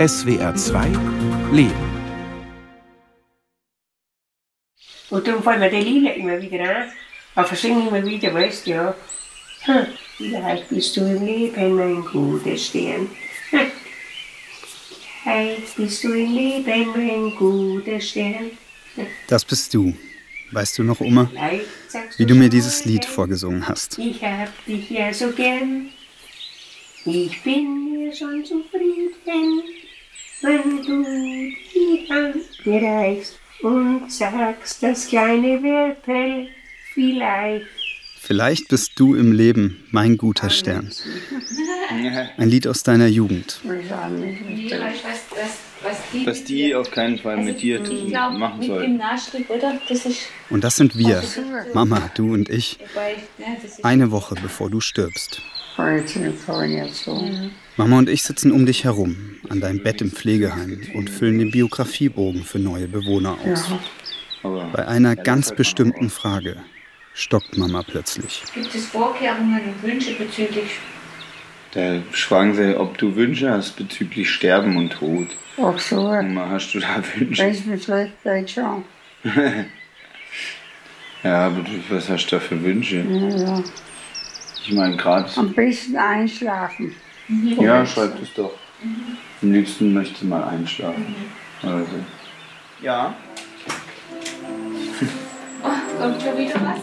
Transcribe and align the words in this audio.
SWR 0.00 0.54
2 0.54 0.86
Leben. 1.52 1.74
Und 5.10 5.26
darum 5.26 5.42
fallen 5.42 5.60
mir 5.60 5.68
die 5.68 5.76
Lieder 5.76 6.14
immer 6.14 6.40
wieder 6.40 6.62
an. 6.62 6.88
Aber 7.34 7.54
singen 7.54 7.88
immer 7.88 8.02
wieder, 8.02 8.32
weißt 8.32 8.66
du, 8.66 8.70
ja. 8.70 8.94
Hm, 9.64 9.86
vielleicht 10.16 10.70
bist 10.70 10.96
du 10.96 11.02
im 11.02 11.22
Leben 11.22 11.76
mein 11.76 12.02
guter 12.02 12.56
Stern. 12.56 13.10
Hm. 13.50 13.60
Vielleicht 15.22 15.76
bist 15.76 16.02
du 16.02 16.14
im 16.14 16.32
Leben 16.32 16.86
mein 16.96 17.36
guter 17.36 18.00
Stern. 18.00 18.52
Das 19.28 19.44
bist 19.44 19.74
du. 19.74 19.94
Weißt 20.50 20.78
du 20.78 20.82
noch, 20.82 21.00
Oma, 21.02 21.30
wie 22.16 22.24
du 22.24 22.34
mir 22.34 22.48
dieses 22.48 22.86
Lied 22.86 23.04
vorgesungen 23.04 23.68
hast? 23.68 23.98
Ich 23.98 24.24
hab 24.24 24.64
dich 24.64 24.88
ja 24.88 25.12
so 25.12 25.30
gern. 25.30 25.90
Ich 27.04 27.42
bin 27.42 27.92
mir 27.92 28.14
schon 28.14 28.42
zufrieden, 28.46 29.10
wenn 30.42 30.82
du 30.82 31.02
die 31.74 32.06
Hand 32.08 32.36
mir 32.64 32.82
reichst 32.82 33.38
und 33.62 34.10
sagst, 34.10 34.82
das 34.82 35.08
kleine 35.08 35.62
Werpel 35.62 36.48
vielleicht. 36.94 37.66
Vielleicht 38.18 38.68
bist 38.68 38.92
du 38.96 39.14
im 39.14 39.32
Leben 39.32 39.82
mein 39.90 40.16
guter 40.16 40.50
Stern. 40.50 40.92
Ein 42.36 42.48
Lied 42.48 42.66
aus 42.66 42.82
deiner 42.82 43.06
Jugend. 43.06 43.60
Was 46.24 46.44
die 46.44 46.74
auf 46.74 46.90
keinen 46.90 47.18
Fall 47.18 47.38
mit 47.38 47.62
dir 47.62 47.80
glaube, 47.80 48.38
machen 48.38 48.62
soll. 48.62 49.00
Und 50.50 50.64
das 50.64 50.76
sind 50.76 50.96
wir, 50.96 51.22
Mama, 51.72 52.10
du 52.14 52.32
und 52.32 52.50
ich, 52.50 52.78
eine 53.82 54.10
Woche 54.10 54.34
bevor 54.40 54.70
du 54.70 54.80
stirbst. 54.80 55.42
Mama 57.76 57.98
und 57.98 58.08
ich 58.08 58.22
sitzen 58.22 58.52
um 58.52 58.66
dich 58.66 58.84
herum, 58.84 59.16
an 59.48 59.60
deinem 59.60 59.82
Bett 59.82 60.00
im 60.00 60.10
Pflegeheim 60.10 60.80
und 60.94 61.10
füllen 61.10 61.38
den 61.38 61.50
Biografiebogen 61.50 62.44
für 62.44 62.58
neue 62.58 62.88
Bewohner 62.88 63.36
aus. 63.44 63.72
Bei 64.72 64.86
einer 64.86 65.16
ganz 65.16 65.54
bestimmten 65.54 66.10
Frage 66.10 66.56
stockt 67.14 67.56
Mama 67.58 67.82
plötzlich. 67.82 68.42
Gibt 68.54 68.74
es 68.74 68.86
Vorkehrungen 68.86 69.60
und 69.60 69.82
Wünsche 69.82 70.14
bezüglich 70.14 70.70
da 71.72 72.00
fragen 72.10 72.54
sie, 72.54 72.76
ob 72.76 72.98
du 72.98 73.14
Wünsche 73.14 73.50
hast 73.50 73.76
bezüglich 73.76 74.28
Sterben 74.30 74.76
und 74.76 74.90
Tod. 74.92 75.28
Ach 75.56 75.78
so, 75.78 76.08
Oma, 76.08 76.48
hast 76.48 76.74
du 76.74 76.80
da 76.80 77.02
Wünsche? 77.14 77.44
mir 77.66 77.78
schlecht 77.78 78.12
geht, 78.24 78.50
schon. 78.50 78.84
Ja, 81.22 81.48
aber 81.48 81.60
du, 81.60 81.72
was 81.90 82.08
hast 82.08 82.28
du 82.28 82.36
da 82.36 82.40
für 82.40 82.62
Wünsche? 82.64 83.02
Ja. 83.02 83.62
Ich 84.62 84.72
meine, 84.72 84.96
gerade. 84.96 85.28
Am 85.36 85.52
besten 85.52 85.96
einschlafen. 85.96 86.94
Ja, 87.58 87.84
schreib 87.86 88.18
das 88.20 88.32
doch. 88.34 88.52
Am 89.42 89.52
liebsten 89.52 89.92
möchte 89.92 90.24
mal 90.26 90.44
einschlafen. 90.44 91.14
Also. 91.62 91.86
Ja. 92.82 93.14
Was? 95.98 96.14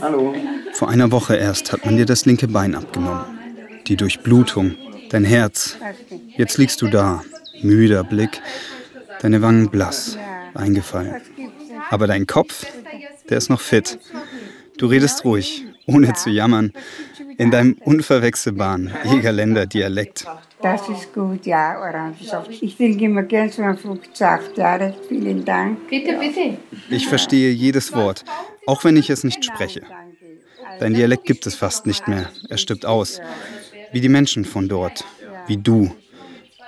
Hallo. 0.02 0.36
Vor 0.74 0.90
einer 0.90 1.12
Woche 1.12 1.36
erst 1.36 1.74
hat 1.74 1.86
man 1.86 1.98
dir 1.98 2.06
das 2.06 2.26
linke 2.26 2.48
Bein 2.48 2.76
abgenommen. 2.76 3.26
Die 3.88 3.96
Durchblutung, 3.96 4.76
dein 5.10 5.24
Herz. 5.24 5.78
Jetzt 6.36 6.58
liegst 6.58 6.82
du 6.84 6.88
da, 6.88 7.24
müder 7.64 8.04
Blick, 8.04 8.42
deine 9.22 9.42
Wangen 9.42 9.70
blass, 9.70 10.18
eingefallen. 10.54 11.16
Aber 11.90 12.06
dein 12.06 12.28
Kopf, 12.28 12.66
der 13.30 13.38
ist 13.38 13.50
noch 13.50 13.62
fit. 13.62 13.98
Du 14.78 14.86
redest 14.86 15.26
ruhig, 15.26 15.66
ohne 15.88 16.14
zu 16.14 16.30
jammern, 16.30 16.74
in 17.38 17.52
deinem 17.52 17.74
unverwechselbaren 17.74 18.94
Egerländer 19.06 19.66
Dialekt. 19.66 20.26
Das 20.62 20.90
ist 20.90 21.14
gut, 21.14 21.46
ja, 21.46 21.80
Orangensaft. 21.80 22.50
Ich 22.50 22.76
trinke 22.76 23.06
immer 23.06 23.24
gern 23.24 23.50
so 23.50 23.62
einen 23.62 23.78
Fruchtsaft. 23.78 24.58
Ja, 24.58 24.94
vielen 25.08 25.46
Dank. 25.46 25.88
Bitte, 25.88 26.18
bitte. 26.18 26.58
Ich 26.90 27.08
verstehe 27.08 27.52
jedes 27.52 27.94
Wort, 27.94 28.26
auch 28.66 28.84
wenn 28.84 28.98
ich 28.98 29.10
es 29.10 29.24
nicht 29.24 29.46
spreche. 29.46 29.82
Dein 30.80 30.94
Dialekt 30.94 31.26
gibt 31.26 31.46
es 31.46 31.56
fast 31.56 31.86
nicht 31.86 32.08
mehr. 32.08 32.30
Er 32.50 32.58
stirbt 32.58 32.86
aus. 32.86 33.22
Wie 33.92 34.02
die 34.02 34.10
Menschen 34.10 34.46
von 34.46 34.68
dort. 34.68 35.06
Wie 35.46 35.58
du. 35.58 35.96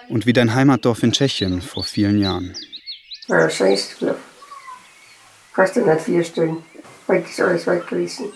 Und 0.08 0.26
wie 0.26 0.34
dein 0.34 0.54
Heimatdorf 0.56 1.04
in 1.04 1.12
Tschechien 1.12 1.62
vor 1.62 1.84
vielen 1.84 2.20
Jahren. 2.20 2.56
Ja, 3.28 3.50
scheiße, 3.50 3.96
glaub. 4.00 4.18
Kostet 5.54 5.86
nicht 5.86 6.02
vier 6.02 6.24
Stunden. 6.24 6.64
Heute 7.08 7.28
ist 7.30 7.42
alles 7.42 7.68
weggerissen. 7.68 8.32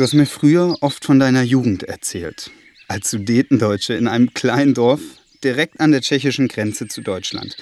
Du 0.00 0.04
hast 0.04 0.14
mir 0.14 0.24
früher 0.24 0.78
oft 0.80 1.04
von 1.04 1.18
deiner 1.18 1.42
Jugend 1.42 1.82
erzählt. 1.82 2.50
Als 2.88 3.10
Sudetendeutsche 3.10 3.92
in 3.92 4.08
einem 4.08 4.32
kleinen 4.32 4.72
Dorf 4.72 5.02
direkt 5.44 5.78
an 5.78 5.92
der 5.92 6.00
tschechischen 6.00 6.48
Grenze 6.48 6.88
zu 6.88 7.02
Deutschland. 7.02 7.54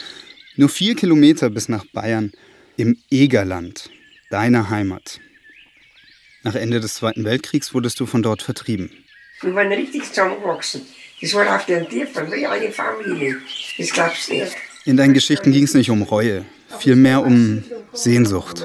Nur 0.54 0.68
vier 0.68 0.94
Kilometer 0.94 1.50
bis 1.50 1.68
nach 1.68 1.84
Bayern 1.86 2.30
im 2.76 2.96
Egerland, 3.10 3.90
deiner 4.30 4.70
Heimat. 4.70 5.18
Nach 6.44 6.54
Ende 6.54 6.78
des 6.78 6.94
Zweiten 6.94 7.24
Weltkriegs 7.24 7.74
wurdest 7.74 7.98
du 7.98 8.06
von 8.06 8.22
dort 8.22 8.42
vertrieben. 8.42 8.92
Wir 9.40 9.52
waren 9.56 9.72
richtig 9.72 10.04
zusammengewachsen. 10.04 10.82
Das 11.20 11.34
war 11.34 11.56
auf 11.56 11.66
den 11.66 11.88
Tierfen, 11.88 12.30
wie 12.30 12.46
eine 12.46 12.70
Familie. 12.70 13.38
Das 13.78 13.90
glaubst 13.90 14.28
du 14.28 14.34
nicht. 14.34 14.54
In 14.84 14.96
deinen 14.96 15.14
Geschichten 15.14 15.50
ging 15.50 15.64
es 15.64 15.74
nicht 15.74 15.90
um 15.90 16.02
Reue, 16.02 16.44
vielmehr 16.78 17.20
um 17.20 17.64
Sehnsucht. 17.92 18.64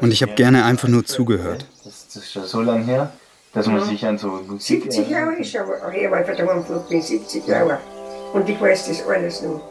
Und 0.00 0.12
ich 0.12 0.22
habe 0.22 0.34
gerne 0.34 0.64
einfach 0.64 0.88
nur 0.88 1.04
zugehört. 1.04 1.68
Das, 2.14 2.24
ist 2.24 2.32
schon 2.32 2.44
so 2.44 2.60
lange 2.60 2.84
her, 2.84 3.10
dass 3.54 3.66
man 3.68 3.82
sich 3.82 4.04
an 4.04 4.18
so 4.18 4.28
Musik 4.46 4.82
70 4.82 5.08
Jahre 5.08 5.34
ist 5.36 5.56
aber 5.56 5.70
weil 5.70 6.28
ich 6.28 6.36
daheim 6.36 6.58
geflogen 6.58 6.86
bin, 6.90 7.00
70 7.00 7.46
Jahre. 7.46 7.78
Und 8.34 8.46
ich 8.46 8.60
weiß 8.60 8.88
das 8.88 9.06
alles 9.06 9.40
noch. 9.40 9.62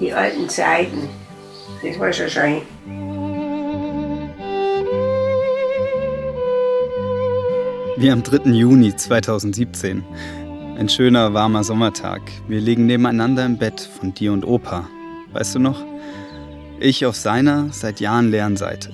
Die 0.00 0.10
alten 0.10 0.48
Zeiten, 0.48 1.10
das 1.82 1.98
war 1.98 2.10
schon 2.14 2.30
schön. 2.30 2.62
Wie 7.98 8.10
am 8.10 8.22
3. 8.22 8.50
Juni 8.52 8.96
2017. 8.96 10.02
Ein 10.78 10.88
schöner, 10.88 11.34
warmer 11.34 11.62
Sommertag. 11.62 12.22
Wir 12.48 12.60
liegen 12.60 12.86
nebeneinander 12.86 13.44
im 13.44 13.58
Bett 13.58 13.82
von 14.00 14.14
dir 14.14 14.32
und 14.32 14.46
Opa. 14.46 14.88
Weißt 15.34 15.56
du 15.56 15.58
noch? 15.58 15.84
Ich 16.80 17.04
auf 17.04 17.16
seiner 17.16 17.70
seit 17.70 18.00
Jahren 18.00 18.30
leeren 18.30 18.56
Seite. 18.56 18.92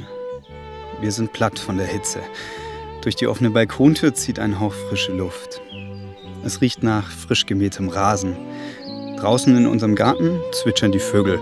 Wir 1.03 1.11
sind 1.11 1.33
platt 1.33 1.59
von 1.59 1.79
der 1.79 1.87
Hitze. 1.87 2.21
Durch 3.01 3.17
die 3.17 3.27
offene 3.27 3.51
Balkontür 3.51 4.15
zieht 4.15 4.39
ein 4.39 4.61
Hauch 4.61 4.73
frische 4.73 5.11
Luft. 5.11 5.61
Es 6.45 6.61
riecht 6.61 6.85
nach 6.85 7.11
frisch 7.11 7.45
gemähtem 7.45 7.89
Rasen. 7.89 8.37
Draußen 9.19 9.57
in 9.57 9.67
unserem 9.67 9.97
Garten 9.97 10.39
zwitschern 10.53 10.93
die 10.93 11.01
Vögel. 11.01 11.41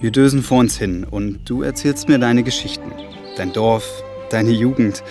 Wir 0.00 0.10
dösen 0.10 0.42
vor 0.42 0.60
uns 0.60 0.78
hin 0.78 1.04
und 1.04 1.40
du 1.44 1.60
erzählst 1.60 2.08
mir 2.08 2.18
deine 2.18 2.42
Geschichten. 2.42 2.90
Dein 3.36 3.52
Dorf, 3.52 4.02
deine 4.30 4.50
Jugend, 4.50 5.04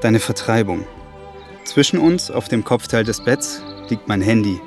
deine 0.00 0.18
Vertreibung. 0.18 0.84
Zwischen 1.64 2.00
uns 2.00 2.32
auf 2.32 2.48
dem 2.48 2.64
Kopfteil 2.64 3.04
des 3.04 3.24
Betts 3.24 3.62
liegt 3.88 4.08
mein 4.08 4.22
Handy. 4.22 4.60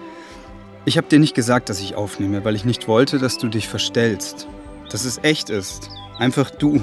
Ich 0.86 0.96
habe 0.96 1.10
dir 1.10 1.20
nicht 1.20 1.36
gesagt, 1.36 1.68
dass 1.68 1.82
ich 1.82 1.96
aufnehme, 1.96 2.46
weil 2.46 2.56
ich 2.56 2.64
nicht 2.64 2.88
wollte, 2.88 3.20
dass 3.20 3.38
du 3.38 3.50
dich 3.50 3.68
verstellst. 3.68 4.48
Dass 4.96 5.04
es 5.04 5.20
echt 5.24 5.50
ist. 5.50 5.90
Einfach 6.20 6.50
du. 6.50 6.80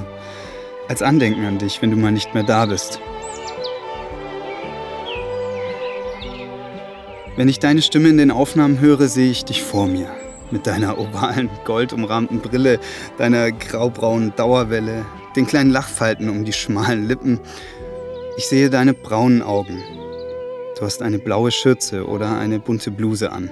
Als 0.87 1.01
Andenken 1.01 1.47
an 1.47 1.57
dich, 1.57 1.81
wenn 1.81 1.91
du 1.91 1.97
mal 1.97 2.13
nicht 2.13 2.35
mehr 2.35 2.43
da 2.43 2.67
bist. 2.67 3.01
Wenn 7.39 7.49
ich 7.49 7.59
deine 7.59 7.81
Stimme 7.81 8.11
in 8.11 8.19
den 8.19 8.31
Aufnahmen 8.31 8.81
höre, 8.81 9.09
sehe 9.09 9.31
ich 9.31 9.47
dich 9.47 9.63
vor 9.63 9.87
mir. 9.87 10.11
Mit 10.51 10.67
deiner 10.67 10.99
ovalen, 10.99 11.49
goldumrahmten 11.65 12.41
Brille, 12.41 12.81
deiner 13.17 13.51
graubraunen 13.51 14.35
Dauerwelle, 14.37 15.07
den 15.35 15.47
kleinen 15.47 15.71
Lachfalten 15.71 16.29
um 16.29 16.45
die 16.45 16.53
schmalen 16.53 17.09
Lippen. 17.09 17.41
Ich 18.37 18.47
sehe 18.47 18.69
deine 18.69 18.93
braunen 18.93 19.41
Augen. 19.41 19.83
Du 20.79 20.85
hast 20.85 21.01
eine 21.01 21.19
blaue 21.19 21.51
Schürze 21.51 22.07
oder 22.07 22.37
eine 22.37 22.59
bunte 22.59 22.91
Bluse 22.91 23.33
an. 23.33 23.51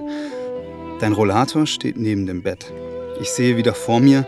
Dein 1.01 1.15
Rollator 1.15 1.67
steht 1.67 1.97
neben 1.97 2.27
dem 2.27 2.43
Bett. 2.43 2.71
Ich 3.21 3.31
sehe 3.33 3.57
wieder 3.57 3.75
vor 3.75 4.01
mir, 4.01 4.27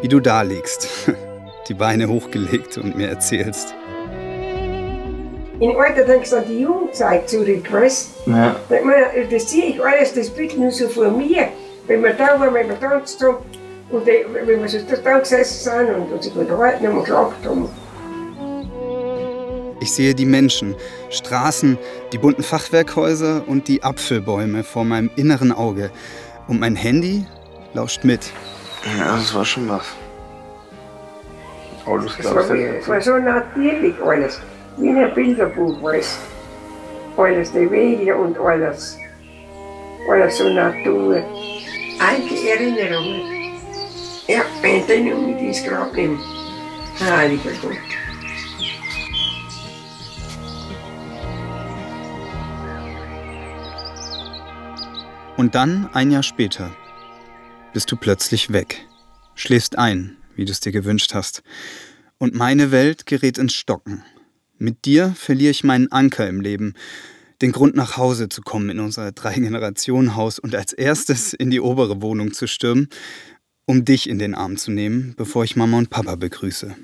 wie 0.00 0.08
du 0.08 0.20
da 0.20 0.42
liegst, 0.42 0.88
die 1.68 1.74
Beine 1.74 2.08
hochgelegt 2.08 2.78
und 2.78 2.96
mir 2.96 3.08
erzählst. 3.08 3.74
In 5.60 5.74
Alter 5.76 6.04
denkst 6.04 6.30
du 6.30 6.36
an 6.36 6.44
die 6.48 6.60
Jugendzeit 6.60 7.28
zurück, 7.28 7.72
weißt 7.72 8.10
Ja. 8.26 8.54
du? 8.68 8.76
Das 9.30 9.50
sehe 9.50 9.64
ich 9.64 9.84
alles, 9.84 10.14
das 10.14 10.30
Bild 10.30 10.56
nur 10.56 10.70
so 10.70 10.88
vor 10.88 11.10
mir. 11.10 11.48
Wenn 11.88 12.02
wir 12.04 12.12
da 12.12 12.38
waren, 12.38 12.54
wenn 12.54 12.68
wir 12.68 12.78
tanzt 12.78 13.20
haben 13.22 13.38
und 13.90 14.06
die, 14.06 14.24
wenn 14.46 14.62
wir 14.62 14.68
so 14.68 14.78
da 15.02 15.18
gesessen 15.18 15.64
sind 15.86 15.94
und 15.96 16.12
uns 16.12 16.28
unterhalten 16.28 16.86
haben 16.86 16.98
und 16.98 17.04
gelacht 17.04 17.44
haben. 17.44 17.68
Ich 19.80 19.92
sehe 19.92 20.14
die 20.14 20.26
Menschen, 20.26 20.76
Straßen, 21.10 21.76
die 22.12 22.18
bunten 22.18 22.42
Fachwerkhäuser 22.42 23.42
und 23.46 23.66
die 23.68 23.82
Apfelbäume 23.82 24.62
vor 24.64 24.84
meinem 24.84 25.10
inneren 25.16 25.50
Auge. 25.50 25.90
Und 26.46 26.60
mein 26.60 26.76
Handy 26.76 27.26
lauscht 27.74 28.04
mit. 28.04 28.32
Ja, 28.98 29.16
das 29.16 29.34
war 29.34 29.44
schon 29.44 29.68
was. 29.68 29.84
Autos 31.84 32.16
Es 32.18 32.34
war, 32.34 32.52
wie- 32.52 32.62
es 32.64 32.88
war 32.88 33.00
so 33.00 33.16
natürlich 33.18 33.94
alles. 34.02 34.40
Wie 34.76 34.88
in 34.88 34.96
einem 34.98 35.14
Bilderbuch, 35.14 35.82
weißt 35.82 36.18
alles 37.16 37.52
die 37.52 37.70
Wege 37.70 38.16
und 38.16 38.38
alles. 38.38 38.96
Alles 40.10 40.38
so 40.38 40.48
Natur. 40.48 41.16
Alte 41.98 42.48
Erinnerungen. 42.48 43.20
Ja, 44.26 44.42
wenn 44.62 44.86
den 44.86 45.26
mit 45.30 45.40
ins 45.40 45.64
Grab 45.64 45.92
nehme. 45.94 46.18
Heiliger 47.00 47.50
Gott. 47.62 47.76
Und 55.36 55.54
dann, 55.54 55.88
ein 55.92 56.10
Jahr 56.10 56.22
später, 56.22 56.70
bist 57.78 57.92
du 57.92 57.96
plötzlich 57.96 58.52
weg. 58.52 58.84
Schläfst 59.36 59.78
ein, 59.78 60.16
wie 60.34 60.44
du 60.44 60.50
es 60.50 60.58
dir 60.58 60.72
gewünscht 60.72 61.14
hast. 61.14 61.44
Und 62.18 62.34
meine 62.34 62.72
Welt 62.72 63.06
gerät 63.06 63.38
ins 63.38 63.54
Stocken. 63.54 64.02
Mit 64.58 64.84
dir 64.84 65.14
verliere 65.14 65.52
ich 65.52 65.62
meinen 65.62 65.92
Anker 65.92 66.28
im 66.28 66.40
Leben, 66.40 66.74
den 67.40 67.52
Grund 67.52 67.76
nach 67.76 67.96
Hause 67.96 68.28
zu 68.28 68.42
kommen 68.42 68.68
in 68.68 68.80
unser 68.80 69.12
Drei-Generationen-Haus 69.12 70.40
und 70.40 70.56
als 70.56 70.72
erstes 70.72 71.34
in 71.34 71.50
die 71.50 71.60
obere 71.60 72.02
Wohnung 72.02 72.32
zu 72.32 72.48
stürmen, 72.48 72.88
um 73.64 73.84
dich 73.84 74.08
in 74.08 74.18
den 74.18 74.34
Arm 74.34 74.56
zu 74.56 74.72
nehmen, 74.72 75.14
bevor 75.16 75.44
ich 75.44 75.54
Mama 75.54 75.78
und 75.78 75.88
Papa 75.88 76.16
begrüße. 76.16 76.74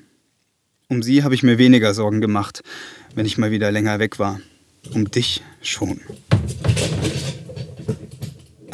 Um 0.87 1.03
sie 1.03 1.25
habe 1.25 1.35
ich 1.35 1.43
mir 1.43 1.59
weniger 1.59 1.93
Sorgen 1.93 2.21
gemacht, 2.21 2.63
wenn 3.17 3.27
ich 3.27 3.37
mal 3.37 3.51
wieder 3.51 3.73
länger 3.73 3.99
weg 3.99 4.21
war. 4.21 4.41
Um 4.93 5.11
dich 5.11 5.43
schon. 5.61 6.01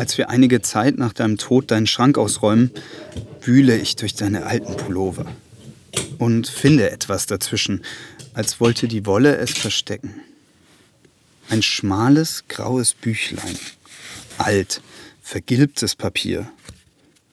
Als 0.01 0.17
wir 0.17 0.31
einige 0.31 0.63
Zeit 0.63 0.97
nach 0.97 1.13
deinem 1.13 1.37
Tod 1.37 1.71
deinen 1.71 1.87
Schrank 1.87 2.17
ausräumen, 2.17 2.71
wühle 3.43 3.77
ich 3.77 3.97
durch 3.97 4.15
deine 4.15 4.47
alten 4.47 4.75
Pullover 4.75 5.27
und 6.17 6.49
finde 6.49 6.91
etwas 6.91 7.27
dazwischen, 7.27 7.85
als 8.33 8.61
wollte 8.61 8.89
die 8.89 9.05
Wolle 9.05 9.37
es 9.37 9.51
verstecken. 9.51 10.15
Ein 11.51 11.61
schmales, 11.61 12.45
graues 12.49 12.95
Büchlein. 12.95 13.59
Alt, 14.39 14.81
vergilbtes 15.21 15.97
Papier. 15.97 16.51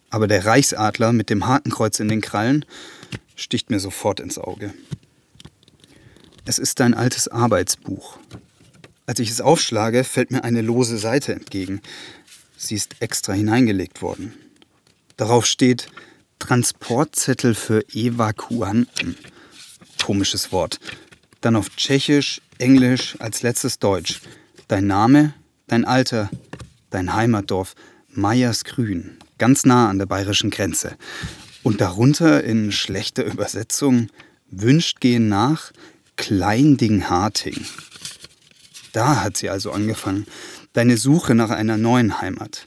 Aber 0.09 0.27
der 0.27 0.45
Reichsadler 0.45 1.13
mit 1.13 1.29
dem 1.29 1.47
Hakenkreuz 1.47 2.01
in 2.01 2.09
den 2.09 2.19
Krallen 2.19 2.65
sticht 3.37 3.69
mir 3.69 3.79
sofort 3.79 4.19
ins 4.19 4.37
Auge. 4.37 4.73
Es 6.43 6.59
ist 6.59 6.81
dein 6.81 6.93
altes 6.93 7.29
Arbeitsbuch. 7.29 8.19
Als 9.05 9.21
ich 9.21 9.29
es 9.29 9.39
aufschlage, 9.39 10.03
fällt 10.03 10.31
mir 10.31 10.43
eine 10.43 10.61
lose 10.61 10.97
Seite 10.97 11.31
entgegen. 11.31 11.81
Sie 12.57 12.75
ist 12.75 12.95
extra 13.01 13.33
hineingelegt 13.33 14.01
worden. 14.01 14.33
Darauf 15.15 15.45
steht 15.45 15.89
Transportzettel 16.39 17.55
für 17.55 17.87
Evakuanten. 17.93 19.15
Komisches 20.03 20.51
Wort. 20.51 20.79
Dann 21.41 21.55
auf 21.55 21.69
Tschechisch, 21.75 22.41
Englisch, 22.57 23.15
als 23.19 23.43
letztes 23.43 23.79
Deutsch. 23.79 24.21
Dein 24.67 24.87
Name, 24.87 25.33
dein 25.67 25.85
Alter, 25.85 26.29
dein 26.89 27.13
Heimatdorf, 27.13 27.75
Meiersgrün, 28.09 29.17
ganz 29.37 29.65
nah 29.65 29.89
an 29.89 29.99
der 29.99 30.07
bayerischen 30.07 30.49
Grenze. 30.49 30.97
Und 31.61 31.81
darunter 31.81 32.43
in 32.43 32.71
schlechter 32.71 33.23
Übersetzung 33.23 34.09
wünscht 34.49 34.99
gehen 34.99 35.29
nach 35.29 35.71
Kleinding-Harting. 36.15 37.65
Da 38.93 39.23
hat 39.23 39.37
sie 39.37 39.49
also 39.49 39.71
angefangen, 39.71 40.25
deine 40.77 40.97
Suche 40.97 41.33
nach 41.33 41.49
einer 41.49 41.75
neuen 41.75 42.21
Heimat. 42.21 42.65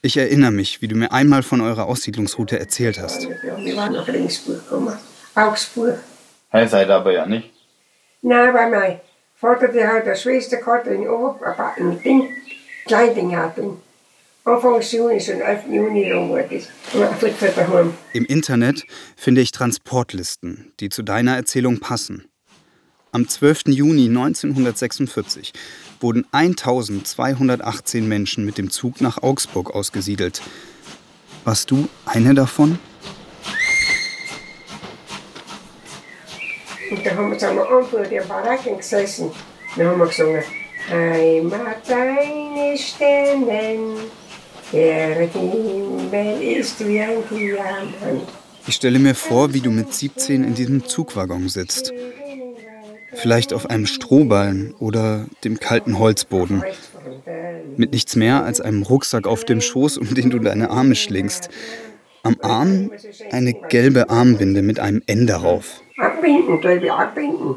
Ich 0.00 0.16
erinnere 0.16 0.50
mich, 0.50 0.80
wie 0.80 0.88
du 0.88 0.96
mir 0.96 1.12
einmal 1.12 1.42
von 1.42 1.60
eurer 1.60 1.84
Aussiedlungsroute 1.86 2.58
erzählt 2.58 2.98
hast. 2.98 3.28
Wir 3.28 3.76
waren 3.76 3.92
nach 3.92 4.08
Regensburg 4.08 4.64
gekommen. 4.64 4.96
Augsburg. 5.34 5.98
Hey, 6.48 6.66
seid 6.66 6.88
aber 6.88 7.12
ja 7.12 7.26
nicht. 7.26 7.50
Nein, 8.22 8.54
weil 8.54 8.70
mein 8.70 9.00
Vater, 9.36 9.68
der 9.68 9.92
hat 9.92 10.04
eine 10.04 10.16
Schwester 10.16 10.56
gehabt, 10.56 10.86
in 10.86 11.06
Oberpapa, 11.06 11.74
ein 11.76 12.00
Ding, 12.02 12.34
Kleinding 12.86 13.36
hat 13.36 13.58
ihn. 13.58 13.76
Anfangs 14.44 14.92
Juni, 14.92 15.20
so 15.20 15.32
11. 15.32 15.64
Juni 15.70 16.10
rum 16.12 16.30
war 16.30 16.42
das. 16.42 16.68
Im 18.12 18.24
Internet 18.26 18.84
finde 19.16 19.40
ich 19.40 19.52
Transportlisten, 19.52 20.72
die 20.80 20.88
zu 20.88 21.02
deiner 21.02 21.36
Erzählung 21.36 21.80
passen. 21.80 22.26
Am 23.14 23.28
12. 23.28 23.66
Juni 23.68 24.08
1946 24.08 25.52
wurden 26.00 26.26
1218 26.32 28.08
Menschen 28.08 28.44
mit 28.44 28.58
dem 28.58 28.70
Zug 28.70 29.00
nach 29.00 29.22
Augsburg 29.22 29.72
ausgesiedelt. 29.72 30.42
Warst 31.44 31.70
du 31.70 31.88
eine 32.06 32.34
davon? 32.34 32.76
Und 36.90 37.06
da 37.06 37.14
haben 37.14 37.30
wir 37.30 37.38
zusammen 37.38 37.60
irgendwo 37.70 37.98
in 37.98 38.10
der 38.10 38.22
Baracken 38.22 38.78
gesessen. 38.78 39.30
Dann 39.76 39.86
haben 39.86 40.00
wir 40.00 40.06
gesungen. 40.08 40.42
Heimat 40.90 41.88
deine 41.88 42.76
Sternen, 42.76 43.94
der 44.72 45.28
Himmel 45.28 46.42
ist 46.42 46.84
wie 46.84 47.00
ein 47.00 47.22
Diamant. 47.30 48.28
Ich 48.66 48.74
stelle 48.74 48.98
mir 48.98 49.14
vor, 49.14 49.54
wie 49.54 49.60
du 49.60 49.70
mit 49.70 49.94
17 49.94 50.42
in 50.42 50.54
diesem 50.56 50.84
Zugwaggon 50.84 51.48
sitzt. 51.48 51.92
Vielleicht 53.14 53.52
auf 53.52 53.70
einem 53.70 53.86
Strohballen 53.86 54.74
oder 54.78 55.26
dem 55.44 55.58
kalten 55.60 55.98
Holzboden. 55.98 56.64
Mit 57.76 57.92
nichts 57.92 58.16
mehr 58.16 58.44
als 58.44 58.60
einem 58.60 58.82
Rucksack 58.82 59.26
auf 59.26 59.44
dem 59.44 59.60
Schoß, 59.60 59.98
um 59.98 60.14
den 60.14 60.30
du 60.30 60.38
deine 60.38 60.70
Arme 60.70 60.94
schlingst. 60.94 61.48
Am 62.22 62.36
Arm 62.40 62.90
eine 63.30 63.52
gelbe 63.68 64.08
Armbinde 64.08 64.62
mit 64.62 64.80
einem 64.80 65.02
N 65.06 65.26
darauf. 65.26 65.82
Abbinden, 65.98 66.60
gelbe 66.60 66.92
abbinden. 66.92 67.56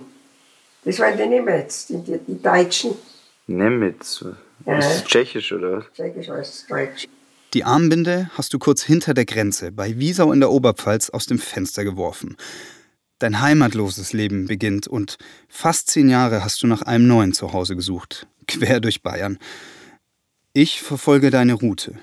Das 0.83 0.99
waren 0.99 1.17
die 1.17 1.25
Nimitz, 1.25 1.87
die, 1.87 2.03
die, 2.03 2.19
die 2.27 2.41
Deutschen. 2.41 2.91
Nemitz. 3.47 4.25
Ja. 4.65 4.77
Ist 4.77 4.89
das 4.89 5.03
tschechisch, 5.05 5.51
oder 5.53 5.77
was? 5.77 5.85
Tschechisch 5.93 6.29
heißt 6.29 6.71
Deutsch. 6.71 7.07
Die 7.53 7.63
Armbinde 7.63 8.29
hast 8.33 8.53
du 8.53 8.59
kurz 8.59 8.83
hinter 8.83 9.13
der 9.13 9.25
Grenze 9.25 9.71
bei 9.71 9.97
Wiesau 9.97 10.33
in 10.33 10.41
der 10.41 10.51
Oberpfalz 10.51 11.09
aus 11.09 11.25
dem 11.25 11.39
Fenster 11.39 11.85
geworfen. 11.85 12.35
Dein 13.19 13.41
heimatloses 13.41 14.13
Leben 14.13 14.45
beginnt 14.45 14.87
und 14.87 15.17
fast 15.47 15.89
zehn 15.89 16.07
Jahre 16.07 16.43
hast 16.43 16.61
du 16.61 16.67
nach 16.67 16.83
einem 16.83 17.07
neuen 17.07 17.33
Zuhause 17.33 17.75
gesucht, 17.75 18.27
quer 18.47 18.79
durch 18.79 19.01
Bayern. 19.01 19.39
Ich 20.53 20.81
verfolge 20.81 21.31
deine 21.31 21.53
Route. 21.53 21.95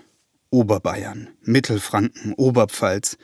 Oberbayern, 0.50 1.28
Mittelfranken, 1.42 2.34
Oberpfalz. 2.34 3.16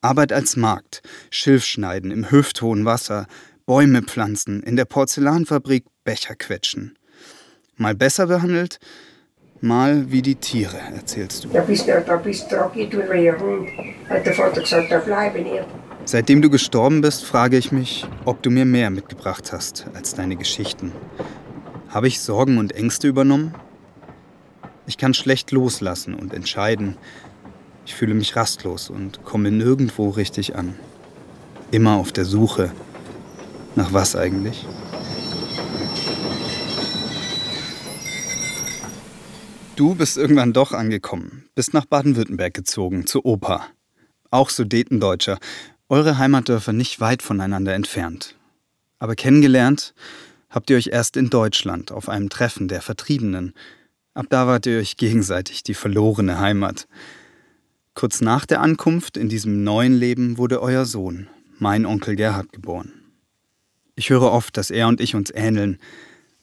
Arbeit 0.00 0.32
als 0.32 0.56
Markt, 0.56 1.02
Schilfschneiden 1.30 2.10
im 2.12 2.30
hüfthohen 2.30 2.84
Wasser, 2.84 3.26
Bäume 3.66 4.02
pflanzen, 4.02 4.62
in 4.62 4.76
der 4.76 4.84
Porzellanfabrik 4.84 5.84
Becher 6.04 6.36
quetschen. 6.36 6.96
Mal 7.76 7.96
besser 7.96 8.26
behandelt, 8.26 8.78
mal 9.60 10.12
wie 10.12 10.22
die 10.22 10.36
Tiere, 10.36 10.78
erzählst 10.94 11.44
du. 11.44 11.48
Da 11.48 11.62
bist 11.62 11.88
du, 11.88 12.04
da 12.06 12.16
bist 12.16 12.52
du 12.52 12.56
wie 12.72 13.30
ein 13.30 13.40
Hund. 13.40 13.68
Hat 14.08 14.24
der 14.24 14.34
Vater 14.34 14.60
gesagt, 14.60 14.92
da 14.92 14.98
bleibe 14.98 15.38
ich 15.38 15.44
nicht. 15.44 15.64
Seitdem 16.08 16.40
du 16.40 16.50
gestorben 16.50 17.00
bist, 17.00 17.24
frage 17.24 17.58
ich 17.58 17.72
mich, 17.72 18.06
ob 18.24 18.40
du 18.40 18.48
mir 18.48 18.64
mehr 18.64 18.90
mitgebracht 18.90 19.52
hast 19.52 19.86
als 19.92 20.14
deine 20.14 20.36
Geschichten. 20.36 20.92
Habe 21.88 22.06
ich 22.06 22.20
Sorgen 22.20 22.58
und 22.58 22.70
Ängste 22.70 23.08
übernommen? 23.08 23.56
Ich 24.86 24.98
kann 24.98 25.14
schlecht 25.14 25.50
loslassen 25.50 26.14
und 26.14 26.32
entscheiden. 26.32 26.96
Ich 27.86 27.96
fühle 27.96 28.14
mich 28.14 28.36
rastlos 28.36 28.88
und 28.88 29.24
komme 29.24 29.50
nirgendwo 29.50 30.10
richtig 30.10 30.54
an. 30.54 30.76
Immer 31.72 31.96
auf 31.96 32.12
der 32.12 32.24
Suche. 32.24 32.70
Nach 33.74 33.92
was 33.92 34.14
eigentlich? 34.14 34.64
Du 39.74 39.96
bist 39.96 40.16
irgendwann 40.16 40.52
doch 40.52 40.70
angekommen, 40.70 41.48
bist 41.56 41.74
nach 41.74 41.84
Baden-Württemberg 41.84 42.54
gezogen, 42.54 43.06
zur 43.06 43.26
Oper. 43.26 43.66
Auch 44.30 44.50
Sudetendeutscher, 44.50 45.38
eure 45.88 46.18
Heimatdörfer 46.18 46.72
nicht 46.72 47.00
weit 47.00 47.22
voneinander 47.22 47.74
entfernt. 47.74 48.34
Aber 48.98 49.14
kennengelernt 49.14 49.94
habt 50.50 50.70
ihr 50.70 50.76
euch 50.76 50.88
erst 50.88 51.16
in 51.16 51.30
Deutschland 51.30 51.92
auf 51.92 52.08
einem 52.08 52.28
Treffen 52.28 52.68
der 52.68 52.82
Vertriebenen. 52.82 53.52
Ab 54.14 54.26
da 54.30 54.46
wart 54.46 54.66
ihr 54.66 54.78
euch 54.78 54.96
gegenseitig 54.96 55.62
die 55.62 55.74
verlorene 55.74 56.38
Heimat. 56.38 56.88
Kurz 57.94 58.20
nach 58.20 58.46
der 58.46 58.60
Ankunft 58.60 59.16
in 59.16 59.28
diesem 59.28 59.64
neuen 59.64 59.94
Leben 59.94 60.38
wurde 60.38 60.60
euer 60.60 60.84
Sohn, 60.86 61.28
mein 61.58 61.86
Onkel 61.86 62.16
Gerhard, 62.16 62.52
geboren. 62.52 62.92
Ich 63.94 64.10
höre 64.10 64.30
oft, 64.32 64.56
dass 64.56 64.70
er 64.70 64.88
und 64.88 65.00
ich 65.00 65.14
uns 65.14 65.30
ähneln. 65.34 65.78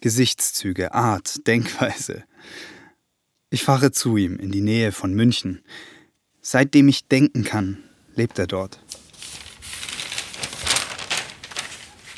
Gesichtszüge, 0.01 0.93
Art, 0.93 1.47
Denkweise. 1.47 2.23
Ich 3.49 3.63
fahre 3.63 3.91
zu 3.91 4.17
ihm 4.17 4.37
in 4.37 4.51
die 4.51 4.61
Nähe 4.61 4.91
von 4.91 5.13
München. 5.13 5.61
Seitdem 6.41 6.87
ich 6.87 7.07
denken 7.07 7.43
kann, 7.43 7.77
lebt 8.15 8.39
er 8.39 8.47
dort. 8.47 8.79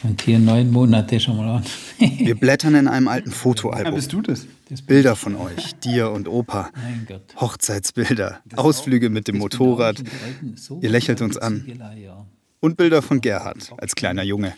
Und 0.07 0.21
hier 0.21 0.37
neun 0.37 0.71
Monate 0.71 1.19
schon 1.19 1.37
mal 1.37 1.57
an. 1.57 1.63
Wir 1.97 2.35
blättern 2.35 2.75
in 2.75 2.87
einem 2.87 3.07
alten 3.07 3.31
Fotoalbum. 3.31 3.99
du 4.07 4.21
das? 4.21 4.45
das 4.69 4.81
bin 4.81 4.87
Bilder 4.87 5.15
von 5.15 5.35
euch, 5.35 5.73
dir 5.79 6.11
und 6.11 6.27
Opa. 6.27 6.69
Mein 6.75 7.05
Gott. 7.07 7.35
Hochzeitsbilder, 7.41 8.39
Ausflüge 8.55 9.09
mit 9.09 9.27
dem 9.27 9.39
Motorrad. 9.39 10.03
Ihr 10.81 10.89
lächelt 10.89 11.21
uns 11.21 11.37
an. 11.37 11.65
Und 12.59 12.77
Bilder 12.77 13.01
von 13.01 13.19
Gerhard 13.19 13.73
als 13.77 13.95
kleiner 13.95 14.21
Junge. 14.21 14.53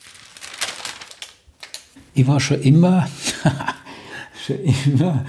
Ich 2.14 2.28
war 2.28 2.42
schon 2.42 2.62
immer 2.62 3.08
schon 4.46 4.58
immer, 4.60 5.26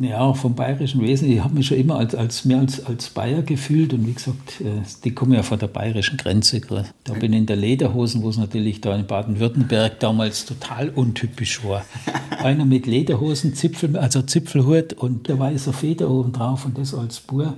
ja, 0.00 0.32
vom 0.34 0.54
bayerischen 0.54 1.02
Wesen, 1.02 1.30
ich 1.30 1.42
habe 1.42 1.54
mich 1.54 1.66
schon 1.66 1.78
immer 1.78 1.96
als, 1.96 2.14
als 2.14 2.44
mehr 2.44 2.58
als, 2.58 2.84
als 2.84 3.10
Bayer 3.10 3.42
gefühlt 3.42 3.92
und 3.92 4.06
wie 4.06 4.14
gesagt, 4.14 4.60
äh, 4.60 4.82
die 5.04 5.12
kommen 5.12 5.32
ja 5.32 5.42
von 5.42 5.58
der 5.58 5.68
bayerischen 5.68 6.16
Grenze. 6.16 6.60
Da 7.04 7.12
bin 7.12 7.32
ich 7.32 7.38
in 7.40 7.46
der 7.46 7.56
Lederhosen, 7.56 8.22
wo 8.22 8.30
es 8.30 8.36
natürlich 8.36 8.80
da 8.80 8.96
in 8.96 9.06
Baden-Württemberg 9.06 10.00
damals 10.00 10.46
total 10.46 10.88
untypisch 10.88 11.62
war. 11.64 11.84
Einer 12.38 12.64
mit 12.64 12.86
Lederhosen, 12.86 13.54
Zipfel, 13.54 13.96
also 13.96 14.22
Zipfelhut 14.22 14.94
und 14.94 15.28
der 15.28 15.38
weiße 15.38 15.72
Feder 15.72 16.10
oben 16.10 16.32
drauf 16.32 16.64
und 16.64 16.76
das 16.76 16.94
als 16.94 17.20
Bur 17.20 17.54